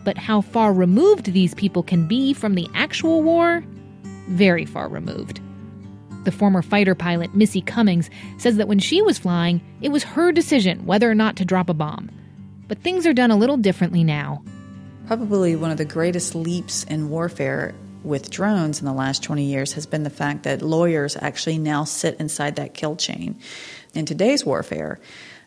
But 0.03 0.17
how 0.17 0.41
far 0.41 0.73
removed 0.73 1.27
these 1.31 1.53
people 1.53 1.83
can 1.83 2.05
be 2.05 2.33
from 2.33 2.55
the 2.55 2.67
actual 2.73 3.23
war? 3.23 3.63
Very 4.27 4.65
far 4.65 4.89
removed. 4.89 5.39
The 6.25 6.33
former 6.33 6.61
fighter 6.61 6.95
pilot, 6.95 7.33
Missy 7.33 7.61
Cummings, 7.61 8.09
says 8.37 8.57
that 8.57 8.67
when 8.67 8.79
she 8.79 9.01
was 9.01 9.17
flying, 9.17 9.61
it 9.81 9.87
was 9.87 10.03
her 10.03 10.33
decision 10.33 10.85
whether 10.85 11.09
or 11.09 11.15
not 11.15 11.37
to 11.37 11.45
drop 11.45 11.69
a 11.69 11.73
bomb. 11.73 12.11
But 12.67 12.79
things 12.79 13.07
are 13.07 13.13
done 13.13 13.31
a 13.31 13.37
little 13.37 13.55
differently 13.55 14.03
now. 14.03 14.43
Probably 15.07 15.55
one 15.55 15.71
of 15.71 15.77
the 15.77 15.85
greatest 15.85 16.35
leaps 16.35 16.83
in 16.83 17.09
warfare 17.09 17.73
with 18.03 18.29
drones 18.29 18.81
in 18.81 18.85
the 18.85 18.91
last 18.91 19.23
20 19.23 19.45
years 19.45 19.71
has 19.71 19.85
been 19.85 20.03
the 20.03 20.09
fact 20.09 20.43
that 20.43 20.61
lawyers 20.61 21.15
actually 21.21 21.57
now 21.57 21.85
sit 21.85 22.19
inside 22.19 22.57
that 22.57 22.73
kill 22.73 22.97
chain. 22.97 23.39
In 23.93 24.05
today's 24.05 24.45
warfare, 24.45 24.99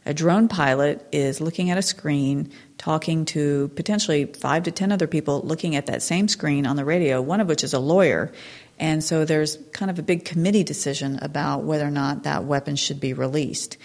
a 0.07 0.15
drone 0.15 0.49
pilot 0.49 1.07
is 1.11 1.41
looking 1.41 1.71
at 1.71 1.79
a 1.79 1.83
screen, 1.83 2.51
talking 2.79 3.25
to 3.27 3.69
potentially 3.75 4.27
five 4.27 4.63
to 4.63 4.71
10 4.71 4.93
other 4.93 5.07
people 5.07 5.43
looking 5.43 5.75
at 5.75 5.87
that 5.87 6.03
same 6.03 6.29
screen 6.29 6.67
on 6.67 6.77
the 6.77 6.85
radio, 6.85 7.21
one 7.21 7.41
of 7.41 7.49
which 7.49 7.65
is 7.65 7.75
a 7.75 7.79
lawyer. 7.79 8.33
And 8.79 9.03
so 9.03 9.25
there's 9.25 9.59
kind 9.73 9.91
of 9.91 9.99
a 9.99 10.03
big 10.03 10.25
committee 10.25 10.63
decision 10.63 11.19
about 11.21 11.65
whether 11.65 11.87
or 11.87 11.91
not 11.91 12.23
that 12.23 12.45
weapon 12.45 12.77
should 12.77 13.01
be 13.01 13.13
released. 13.13 13.77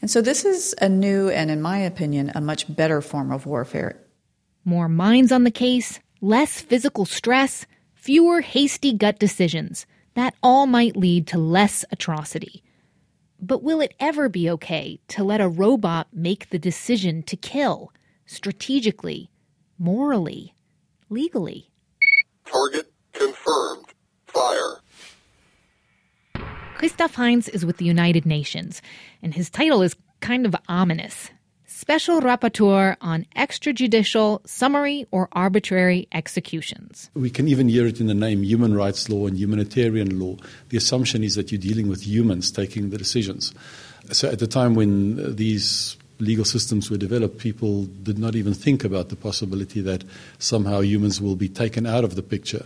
And 0.00 0.10
so 0.10 0.20
this 0.20 0.44
is 0.44 0.74
a 0.80 0.88
new 0.88 1.28
and, 1.28 1.50
in 1.50 1.62
my 1.62 1.78
opinion, 1.78 2.32
a 2.34 2.40
much 2.40 2.74
better 2.74 3.00
form 3.00 3.32
of 3.32 3.46
warfare. 3.46 4.00
More 4.64 4.88
minds 4.88 5.32
on 5.32 5.44
the 5.44 5.50
case, 5.50 6.00
less 6.20 6.60
physical 6.60 7.04
stress, 7.04 7.66
fewer 7.94 8.40
hasty 8.40 8.92
gut 8.92 9.18
decisions. 9.18 9.86
That 10.14 10.34
all 10.42 10.66
might 10.66 10.96
lead 10.96 11.28
to 11.28 11.38
less 11.38 11.84
atrocity. 11.90 12.64
But 13.40 13.62
will 13.62 13.80
it 13.80 13.94
ever 14.00 14.28
be 14.28 14.50
okay 14.50 15.00
to 15.08 15.22
let 15.22 15.40
a 15.40 15.48
robot 15.48 16.08
make 16.12 16.50
the 16.50 16.58
decision 16.58 17.22
to 17.24 17.36
kill 17.36 17.92
strategically, 18.26 19.30
morally, 19.78 20.54
legally? 21.08 21.70
Target 22.44 22.92
confirmed. 23.12 23.86
Fire. 24.26 24.80
Christof 26.78 27.14
Heyns 27.14 27.48
is 27.48 27.64
with 27.64 27.78
the 27.78 27.84
United 27.84 28.26
Nations, 28.26 28.82
and 29.22 29.34
his 29.34 29.50
title 29.50 29.82
is 29.82 29.96
kind 30.20 30.44
of 30.44 30.54
ominous 30.68 31.30
Special 31.70 32.22
Rapporteur 32.22 32.96
on 33.02 33.26
Extrajudicial, 33.36 34.40
Summary, 34.48 35.06
or 35.10 35.28
Arbitrary 35.32 36.08
Executions. 36.12 37.10
We 37.12 37.28
can 37.28 37.46
even 37.46 37.68
hear 37.68 37.86
it 37.86 38.00
in 38.00 38.06
the 38.06 38.14
name 38.14 38.42
human 38.42 38.72
rights 38.72 39.10
law 39.10 39.26
and 39.26 39.36
humanitarian 39.36 40.18
law. 40.18 40.36
The 40.70 40.78
assumption 40.78 41.22
is 41.22 41.34
that 41.34 41.52
you're 41.52 41.60
dealing 41.60 41.86
with 41.86 42.06
humans 42.06 42.50
taking 42.50 42.88
the 42.88 42.96
decisions. 42.96 43.52
So 44.12 44.30
at 44.30 44.38
the 44.38 44.46
time 44.46 44.76
when 44.76 45.36
these 45.36 45.98
legal 46.18 46.46
systems 46.46 46.90
were 46.90 46.96
developed, 46.96 47.36
people 47.36 47.84
did 47.84 48.18
not 48.18 48.34
even 48.34 48.54
think 48.54 48.82
about 48.82 49.10
the 49.10 49.16
possibility 49.16 49.82
that 49.82 50.04
somehow 50.38 50.80
humans 50.80 51.20
will 51.20 51.36
be 51.36 51.50
taken 51.50 51.84
out 51.84 52.02
of 52.02 52.14
the 52.14 52.22
picture 52.22 52.64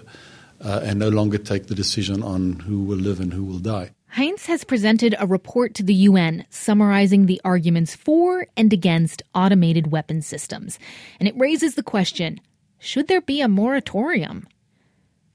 uh, 0.60 0.80
and 0.84 1.00
no 1.00 1.08
longer 1.08 1.38
take 1.38 1.66
the 1.66 1.74
decision 1.74 2.22
on 2.22 2.60
who 2.60 2.84
will 2.84 2.98
live 2.98 3.18
and 3.18 3.32
who 3.32 3.42
will 3.42 3.58
die. 3.58 3.90
Heyns 4.14 4.44
has 4.44 4.62
presented 4.62 5.14
a 5.18 5.26
report 5.26 5.74
to 5.76 5.82
the 5.82 5.94
UN 5.94 6.44
summarizing 6.50 7.24
the 7.24 7.40
arguments 7.46 7.94
for 7.94 8.46
and 8.58 8.70
against 8.70 9.22
automated 9.34 9.90
weapon 9.90 10.20
systems. 10.20 10.78
And 11.18 11.26
it 11.26 11.38
raises 11.38 11.76
the 11.76 11.82
question 11.82 12.38
should 12.78 13.08
there 13.08 13.22
be 13.22 13.40
a 13.40 13.48
moratorium? 13.48 14.46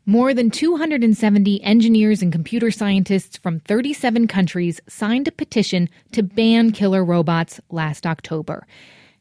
More 0.06 0.32
than 0.32 0.52
270 0.52 1.64
engineers 1.64 2.22
and 2.22 2.32
computer 2.32 2.70
scientists 2.70 3.36
from 3.38 3.62
37 3.62 4.28
countries 4.28 4.80
signed 4.88 5.28
a 5.28 5.32
petition 5.32 5.90
to 6.12 6.22
ban 6.22 6.72
killer 6.72 7.04
robots 7.04 7.60
last 7.72 8.06
October. 8.06 8.68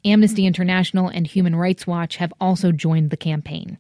Amnesty 0.05 0.45
International 0.45 1.09
and 1.09 1.27
Human 1.27 1.57
Rights 1.57 1.87
Watch 1.87 2.17
have 2.17 2.33
also 2.43 2.73
joined 2.73 3.09
the 3.09 3.17
campaign. 3.17 3.79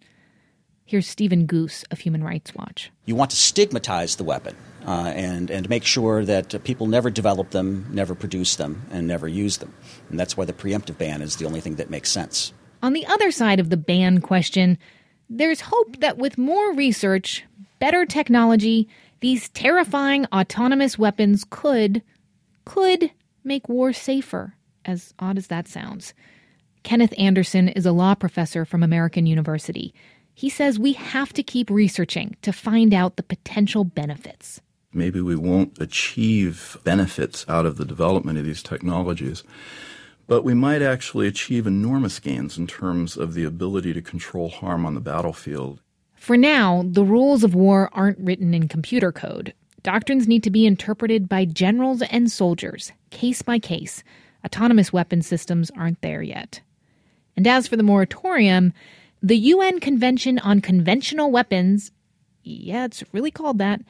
Here's 0.86 1.06
Stephen 1.06 1.44
Goose 1.44 1.84
of 1.90 1.98
Human 1.98 2.24
Rights 2.24 2.54
Watch. 2.54 2.90
You 3.04 3.14
want 3.14 3.32
to 3.32 3.36
stigmatize 3.36 4.16
the 4.16 4.24
weapon 4.24 4.56
uh, 4.86 5.12
and, 5.14 5.50
and 5.50 5.68
make 5.68 5.84
sure 5.84 6.24
that 6.24 6.62
people 6.64 6.86
never 6.86 7.10
develop 7.10 7.50
them, 7.50 7.86
never 7.90 8.14
produce 8.14 8.56
them, 8.56 8.86
and 8.90 9.06
never 9.06 9.26
use 9.26 9.58
them. 9.58 9.74
And 10.08 10.18
that's 10.18 10.36
why 10.36 10.44
the 10.44 10.52
preemptive 10.52 10.96
ban 10.96 11.22
is 11.22 11.36
the 11.36 11.44
only 11.44 11.60
thing 11.60 11.74
that 11.76 11.90
makes 11.90 12.10
sense. 12.10 12.52
On 12.82 12.92
the 12.92 13.06
other 13.06 13.32
side 13.32 13.58
of 13.58 13.70
the 13.70 13.76
ban 13.76 14.20
question, 14.20 14.78
there's 15.28 15.60
hope 15.60 15.98
that 15.98 16.18
with 16.18 16.38
more 16.38 16.72
research, 16.72 17.44
better 17.80 18.06
technology, 18.06 18.88
these 19.20 19.48
terrifying 19.48 20.26
autonomous 20.26 20.98
weapons 20.98 21.44
could 21.48 22.02
could 22.64 23.10
make 23.44 23.68
war 23.68 23.92
safer, 23.92 24.54
as 24.84 25.14
odd 25.18 25.38
as 25.38 25.46
that 25.48 25.68
sounds. 25.68 26.14
Kenneth 26.82 27.14
Anderson 27.18 27.68
is 27.68 27.86
a 27.86 27.92
law 27.92 28.14
professor 28.14 28.64
from 28.64 28.82
American 28.82 29.26
University. 29.26 29.94
He 30.34 30.50
says 30.50 30.78
we 30.78 30.92
have 30.92 31.32
to 31.32 31.42
keep 31.42 31.70
researching 31.70 32.36
to 32.42 32.52
find 32.52 32.92
out 32.92 33.16
the 33.16 33.22
potential 33.22 33.84
benefits. 33.84 34.60
Maybe 34.96 35.20
we 35.20 35.36
won't 35.36 35.78
achieve 35.78 36.78
benefits 36.82 37.44
out 37.48 37.66
of 37.66 37.76
the 37.76 37.84
development 37.84 38.38
of 38.38 38.46
these 38.46 38.62
technologies, 38.62 39.44
but 40.26 40.42
we 40.42 40.54
might 40.54 40.80
actually 40.80 41.26
achieve 41.26 41.66
enormous 41.66 42.18
gains 42.18 42.56
in 42.56 42.66
terms 42.66 43.16
of 43.16 43.34
the 43.34 43.44
ability 43.44 43.92
to 43.92 44.00
control 44.00 44.48
harm 44.48 44.86
on 44.86 44.94
the 44.94 45.00
battlefield. 45.00 45.80
For 46.16 46.38
now, 46.38 46.82
the 46.84 47.04
rules 47.04 47.44
of 47.44 47.54
war 47.54 47.90
aren't 47.92 48.18
written 48.18 48.54
in 48.54 48.68
computer 48.68 49.12
code. 49.12 49.52
Doctrines 49.82 50.26
need 50.26 50.42
to 50.44 50.50
be 50.50 50.66
interpreted 50.66 51.28
by 51.28 51.44
generals 51.44 52.00
and 52.02 52.30
soldiers, 52.30 52.90
case 53.10 53.42
by 53.42 53.58
case. 53.58 54.02
Autonomous 54.46 54.94
weapon 54.94 55.20
systems 55.20 55.70
aren't 55.76 56.00
there 56.00 56.22
yet. 56.22 56.62
And 57.36 57.46
as 57.46 57.68
for 57.68 57.76
the 57.76 57.82
moratorium, 57.82 58.72
the 59.22 59.36
UN 59.36 59.78
Convention 59.78 60.38
on 60.38 60.62
Conventional 60.62 61.30
Weapons, 61.30 61.92
yeah, 62.42 62.86
it's 62.86 63.04
really 63.12 63.30
called 63.30 63.58
that, 63.58 63.82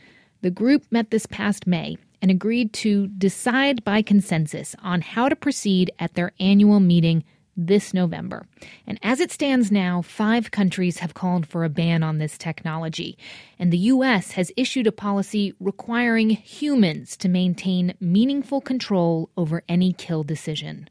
the 0.46 0.50
group 0.52 0.84
met 0.92 1.10
this 1.10 1.26
past 1.26 1.66
May 1.66 1.98
and 2.22 2.30
agreed 2.30 2.72
to 2.74 3.08
decide 3.08 3.82
by 3.82 4.00
consensus 4.00 4.76
on 4.80 5.00
how 5.00 5.28
to 5.28 5.34
proceed 5.34 5.90
at 5.98 6.14
their 6.14 6.30
annual 6.38 6.78
meeting 6.78 7.24
this 7.56 7.92
November. 7.92 8.46
And 8.86 8.96
as 9.02 9.18
it 9.18 9.32
stands 9.32 9.72
now, 9.72 10.02
five 10.02 10.52
countries 10.52 10.98
have 10.98 11.14
called 11.14 11.48
for 11.48 11.64
a 11.64 11.68
ban 11.68 12.04
on 12.04 12.18
this 12.18 12.38
technology. 12.38 13.18
And 13.58 13.72
the 13.72 13.90
U.S. 13.90 14.30
has 14.30 14.52
issued 14.56 14.86
a 14.86 14.92
policy 14.92 15.52
requiring 15.58 16.30
humans 16.30 17.16
to 17.16 17.28
maintain 17.28 17.94
meaningful 17.98 18.60
control 18.60 19.30
over 19.36 19.64
any 19.68 19.92
kill 19.94 20.22
decision. 20.22 20.88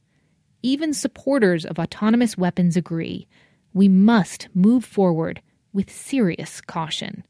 Even 0.63 0.93
supporters 0.93 1.63
of 1.63 1.79
autonomous 1.79 2.37
weapons 2.37 2.75
agree 2.75 3.25
we 3.73 3.87
must 3.87 4.49
move 4.53 4.83
forward 4.83 5.41
with 5.71 5.89
serious 5.89 6.59
caution. 6.59 7.23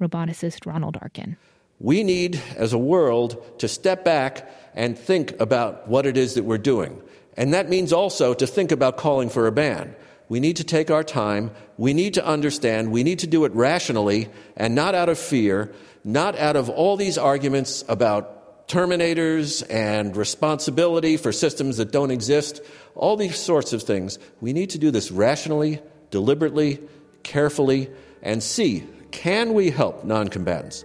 Roboticist 0.00 0.66
Ronald 0.66 0.98
Arkin. 1.00 1.36
We 1.78 2.02
need, 2.02 2.40
as 2.56 2.72
a 2.72 2.78
world, 2.78 3.58
to 3.58 3.68
step 3.68 4.04
back 4.04 4.50
and 4.74 4.98
think 4.98 5.38
about 5.40 5.88
what 5.88 6.06
it 6.06 6.16
is 6.16 6.34
that 6.34 6.44
we're 6.44 6.58
doing. 6.58 7.02
And 7.36 7.52
that 7.52 7.68
means 7.68 7.92
also 7.92 8.32
to 8.34 8.46
think 8.46 8.72
about 8.72 8.96
calling 8.96 9.28
for 9.28 9.46
a 9.46 9.52
ban. 9.52 9.94
We 10.28 10.40
need 10.40 10.56
to 10.56 10.64
take 10.64 10.90
our 10.90 11.04
time. 11.04 11.50
We 11.76 11.92
need 11.92 12.14
to 12.14 12.26
understand. 12.26 12.90
We 12.90 13.04
need 13.04 13.20
to 13.20 13.26
do 13.26 13.44
it 13.44 13.52
rationally 13.52 14.28
and 14.56 14.74
not 14.74 14.94
out 14.94 15.08
of 15.08 15.18
fear, 15.18 15.72
not 16.02 16.36
out 16.36 16.56
of 16.56 16.68
all 16.70 16.96
these 16.96 17.18
arguments 17.18 17.84
about 17.88 18.68
terminators 18.68 19.62
and 19.70 20.16
responsibility 20.16 21.16
for 21.16 21.30
systems 21.30 21.76
that 21.76 21.92
don't 21.92 22.10
exist, 22.10 22.60
all 22.94 23.16
these 23.16 23.38
sorts 23.38 23.72
of 23.72 23.82
things. 23.82 24.18
We 24.40 24.52
need 24.52 24.70
to 24.70 24.78
do 24.78 24.90
this 24.90 25.12
rationally, 25.12 25.80
deliberately, 26.10 26.80
carefully, 27.22 27.90
and 28.22 28.42
see 28.42 28.84
can 29.16 29.54
we 29.54 29.70
help 29.70 30.04
noncombatants? 30.04 30.84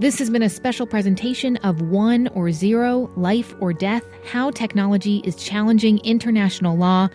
This 0.00 0.18
has 0.18 0.30
been 0.30 0.42
a 0.42 0.50
special 0.50 0.84
presentation 0.84 1.56
of 1.58 1.80
One 1.80 2.26
or 2.34 2.50
Zero 2.50 3.08
Life 3.16 3.54
or 3.60 3.72
Death 3.72 4.02
How 4.24 4.50
Technology 4.50 5.22
is 5.24 5.36
Challenging 5.36 5.98
International 5.98 6.76
Law. 6.76 7.08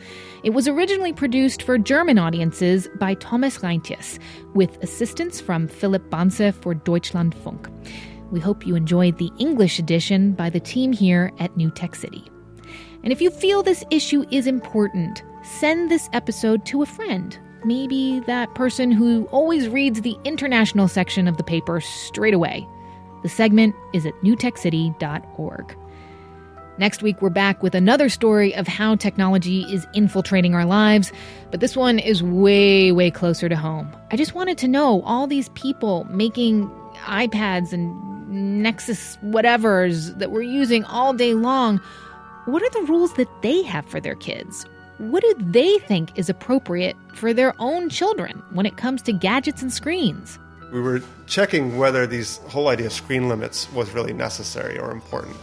It 0.46 0.52
was 0.52 0.70
originally 0.70 1.12
produced 1.12 1.64
for 1.64 1.78
German 1.78 2.18
audiences 2.18 2.88
by 2.96 3.16
Thomas 3.16 3.58
Reintjes, 3.58 4.20
with 4.54 4.82
assistance 4.82 5.42
from 5.42 5.68
Philipp 5.68 6.10
Banse 6.10 6.54
for 6.54 6.74
Deutschlandfunk. 6.74 7.70
We 8.32 8.40
hope 8.40 8.66
you 8.66 8.76
enjoyed 8.76 9.18
the 9.18 9.32
English 9.38 9.80
edition 9.80 10.32
by 10.32 10.50
the 10.50 10.62
team 10.62 10.94
here 10.94 11.34
at 11.40 11.58
New 11.58 11.72
Tech 11.72 11.94
City. 11.94 12.24
And 13.04 13.12
if 13.12 13.22
you 13.22 13.32
feel 13.32 13.64
this 13.64 13.84
issue 13.92 14.24
is 14.32 14.48
important, 14.48 15.24
send 15.44 15.92
this 15.92 16.10
episode 16.14 16.66
to 16.68 16.84
a 16.84 16.86
friend 16.86 17.38
Maybe 17.66 18.22
that 18.22 18.54
person 18.56 18.92
who 18.92 19.26
always 19.32 19.68
reads 19.68 20.02
the 20.02 20.18
international 20.24 20.88
section 20.88 21.28
of 21.28 21.38
the 21.38 21.44
paper 21.44 21.82
straight 21.82 22.34
away. 22.34 22.68
The 23.22 23.30
segment 23.30 23.76
is 23.94 24.06
at 24.06 24.14
newtechcity.org. 24.22 25.78
Next 26.78 27.04
week, 27.04 27.22
we're 27.22 27.30
back 27.30 27.62
with 27.62 27.76
another 27.76 28.08
story 28.08 28.56
of 28.56 28.66
how 28.66 28.96
technology 28.96 29.64
is 29.64 29.86
infiltrating 29.94 30.56
our 30.56 30.64
lives, 30.64 31.12
but 31.52 31.60
this 31.60 31.76
one 31.76 32.00
is 32.00 32.24
way, 32.24 32.94
way 32.94 33.12
closer 33.12 33.50
to 33.50 33.56
home. 33.58 33.94
I 34.12 34.16
just 34.16 34.34
wanted 34.34 34.58
to 34.60 34.68
know 34.70 35.02
all 35.02 35.28
these 35.28 35.50
people 35.50 36.06
making 36.06 36.70
iPads 37.00 37.74
and 37.74 38.64
Nexus 38.64 39.18
whatevers 39.18 40.18
that 40.20 40.32
we're 40.32 40.42
using 40.44 40.86
all 40.86 41.14
day 41.14 41.34
long. 41.34 41.82
What 42.46 42.64
are 42.64 42.70
the 42.70 42.84
rules 42.84 43.14
that 43.16 43.28
they 43.42 43.62
have 43.64 43.86
for 43.86 44.00
their 44.00 44.16
kids? 44.16 44.66
What 45.00 45.24
do 45.24 45.34
they 45.40 45.80
think 45.80 46.18
is 46.18 46.30
appropriate 46.30 46.96
for 47.14 47.34
their 47.34 47.56
own 47.58 47.90
children 47.90 48.44
when 48.52 48.66
it 48.66 48.78
comes 48.78 49.02
to 49.04 49.14
gadgets 49.14 49.62
and 49.62 49.72
screens? 49.72 50.38
We 50.74 50.82
were 50.82 51.02
checking 51.26 51.78
whether 51.78 52.06
these 52.06 52.38
whole 52.50 52.68
idea 52.68 52.88
of 52.88 52.94
screen 52.94 53.30
limits 53.30 53.72
was 53.72 53.92
really 53.92 54.14
necessary 54.14 54.78
or 54.78 54.92
important. 54.92 55.38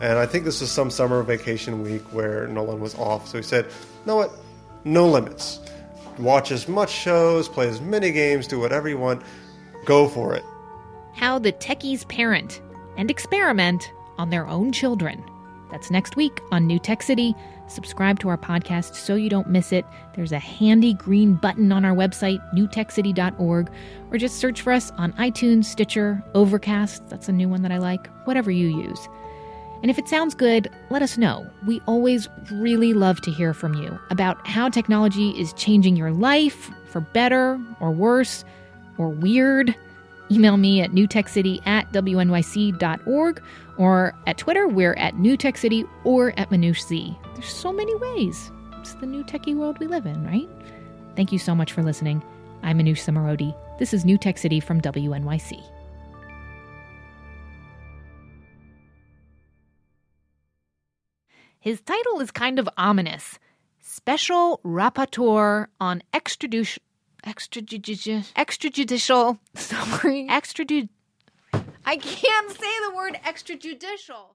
And 0.00 0.18
I 0.18 0.26
think 0.26 0.44
this 0.44 0.60
was 0.60 0.70
some 0.70 0.90
summer 0.90 1.22
vacation 1.22 1.82
week 1.82 2.02
where 2.12 2.46
Nolan 2.48 2.80
was 2.80 2.94
off. 2.96 3.26
So 3.26 3.38
he 3.38 3.42
said, 3.42 3.64
you 3.64 3.72
know 4.06 4.16
what? 4.16 4.30
No 4.84 5.08
limits. 5.08 5.58
Watch 6.18 6.52
as 6.52 6.68
much 6.68 6.90
shows, 6.90 7.48
play 7.48 7.68
as 7.68 7.80
many 7.80 8.12
games, 8.12 8.46
do 8.46 8.60
whatever 8.60 8.88
you 8.88 8.98
want. 8.98 9.22
Go 9.86 10.06
for 10.06 10.34
it. 10.34 10.44
How 11.14 11.38
the 11.38 11.52
techies 11.52 12.06
parent 12.06 12.60
and 12.96 13.10
experiment 13.10 13.90
on 14.18 14.30
their 14.30 14.46
own 14.46 14.70
children. 14.70 15.24
That's 15.70 15.90
next 15.90 16.14
week 16.14 16.40
on 16.52 16.66
New 16.66 16.78
Tech 16.78 17.02
City. 17.02 17.34
Subscribe 17.68 18.18
to 18.20 18.28
our 18.28 18.38
podcast 18.38 18.94
so 18.94 19.14
you 19.14 19.30
don't 19.30 19.48
miss 19.48 19.72
it. 19.72 19.84
There's 20.14 20.32
a 20.32 20.38
handy 20.38 20.94
green 20.94 21.34
button 21.34 21.70
on 21.70 21.84
our 21.84 21.94
website, 21.94 22.42
newtechcity.org, 22.54 23.70
or 24.10 24.18
just 24.18 24.36
search 24.36 24.62
for 24.62 24.72
us 24.72 24.90
on 24.92 25.12
iTunes, 25.14 25.66
Stitcher, 25.66 26.22
Overcast. 26.34 27.08
That's 27.08 27.28
a 27.28 27.32
new 27.32 27.48
one 27.48 27.62
that 27.62 27.72
I 27.72 27.78
like, 27.78 28.08
whatever 28.24 28.50
you 28.50 28.68
use. 28.68 29.08
And 29.82 29.90
if 29.90 29.98
it 29.98 30.08
sounds 30.08 30.34
good, 30.34 30.68
let 30.90 31.02
us 31.02 31.16
know. 31.16 31.48
We 31.66 31.80
always 31.86 32.28
really 32.50 32.94
love 32.94 33.20
to 33.20 33.30
hear 33.30 33.54
from 33.54 33.74
you 33.74 33.98
about 34.10 34.44
how 34.46 34.68
technology 34.68 35.30
is 35.30 35.52
changing 35.52 35.94
your 35.94 36.10
life 36.10 36.70
for 36.86 37.00
better 37.00 37.60
or 37.80 37.92
worse 37.92 38.44
or 38.96 39.08
weird. 39.10 39.76
Email 40.30 40.56
me 40.56 40.82
at 40.82 40.90
newtechcity 40.90 41.66
at 41.66 41.90
wnyc.org 41.92 43.42
or 43.78 44.14
at 44.26 44.38
Twitter, 44.38 44.68
we're 44.68 44.94
at 44.94 45.14
newtechcity 45.14 45.88
or 46.04 46.38
at 46.38 46.50
ManoushZ. 46.50 47.16
There's 47.34 47.48
so 47.48 47.72
many 47.72 47.94
ways. 47.96 48.50
It's 48.80 48.94
the 48.94 49.06
new 49.06 49.24
techie 49.24 49.56
world 49.56 49.78
we 49.78 49.86
live 49.86 50.06
in, 50.06 50.24
right? 50.26 50.48
Thank 51.16 51.32
you 51.32 51.38
so 51.38 51.54
much 51.54 51.72
for 51.72 51.82
listening. 51.82 52.22
I'm 52.62 52.78
Manoush 52.78 53.04
Zomorodi. 53.04 53.54
This 53.78 53.94
is 53.94 54.04
New 54.04 54.18
Tech 54.18 54.38
City 54.38 54.60
from 54.60 54.80
WNYC. 54.80 55.62
His 61.60 61.80
title 61.80 62.20
is 62.20 62.30
kind 62.30 62.58
of 62.58 62.68
ominous. 62.76 63.38
Special 63.80 64.60
Rapporteur 64.64 65.66
on 65.80 66.02
Extradition 66.12 66.82
extrajudicial. 67.24 68.24
Extrajudicial. 68.34 69.38
Sorry. 69.54 70.26
Extrajud 70.28 70.88
I 71.86 71.96
can't 71.96 72.50
say 72.50 72.74
the 72.86 72.94
word 72.94 73.18
extrajudicial. 73.24 74.34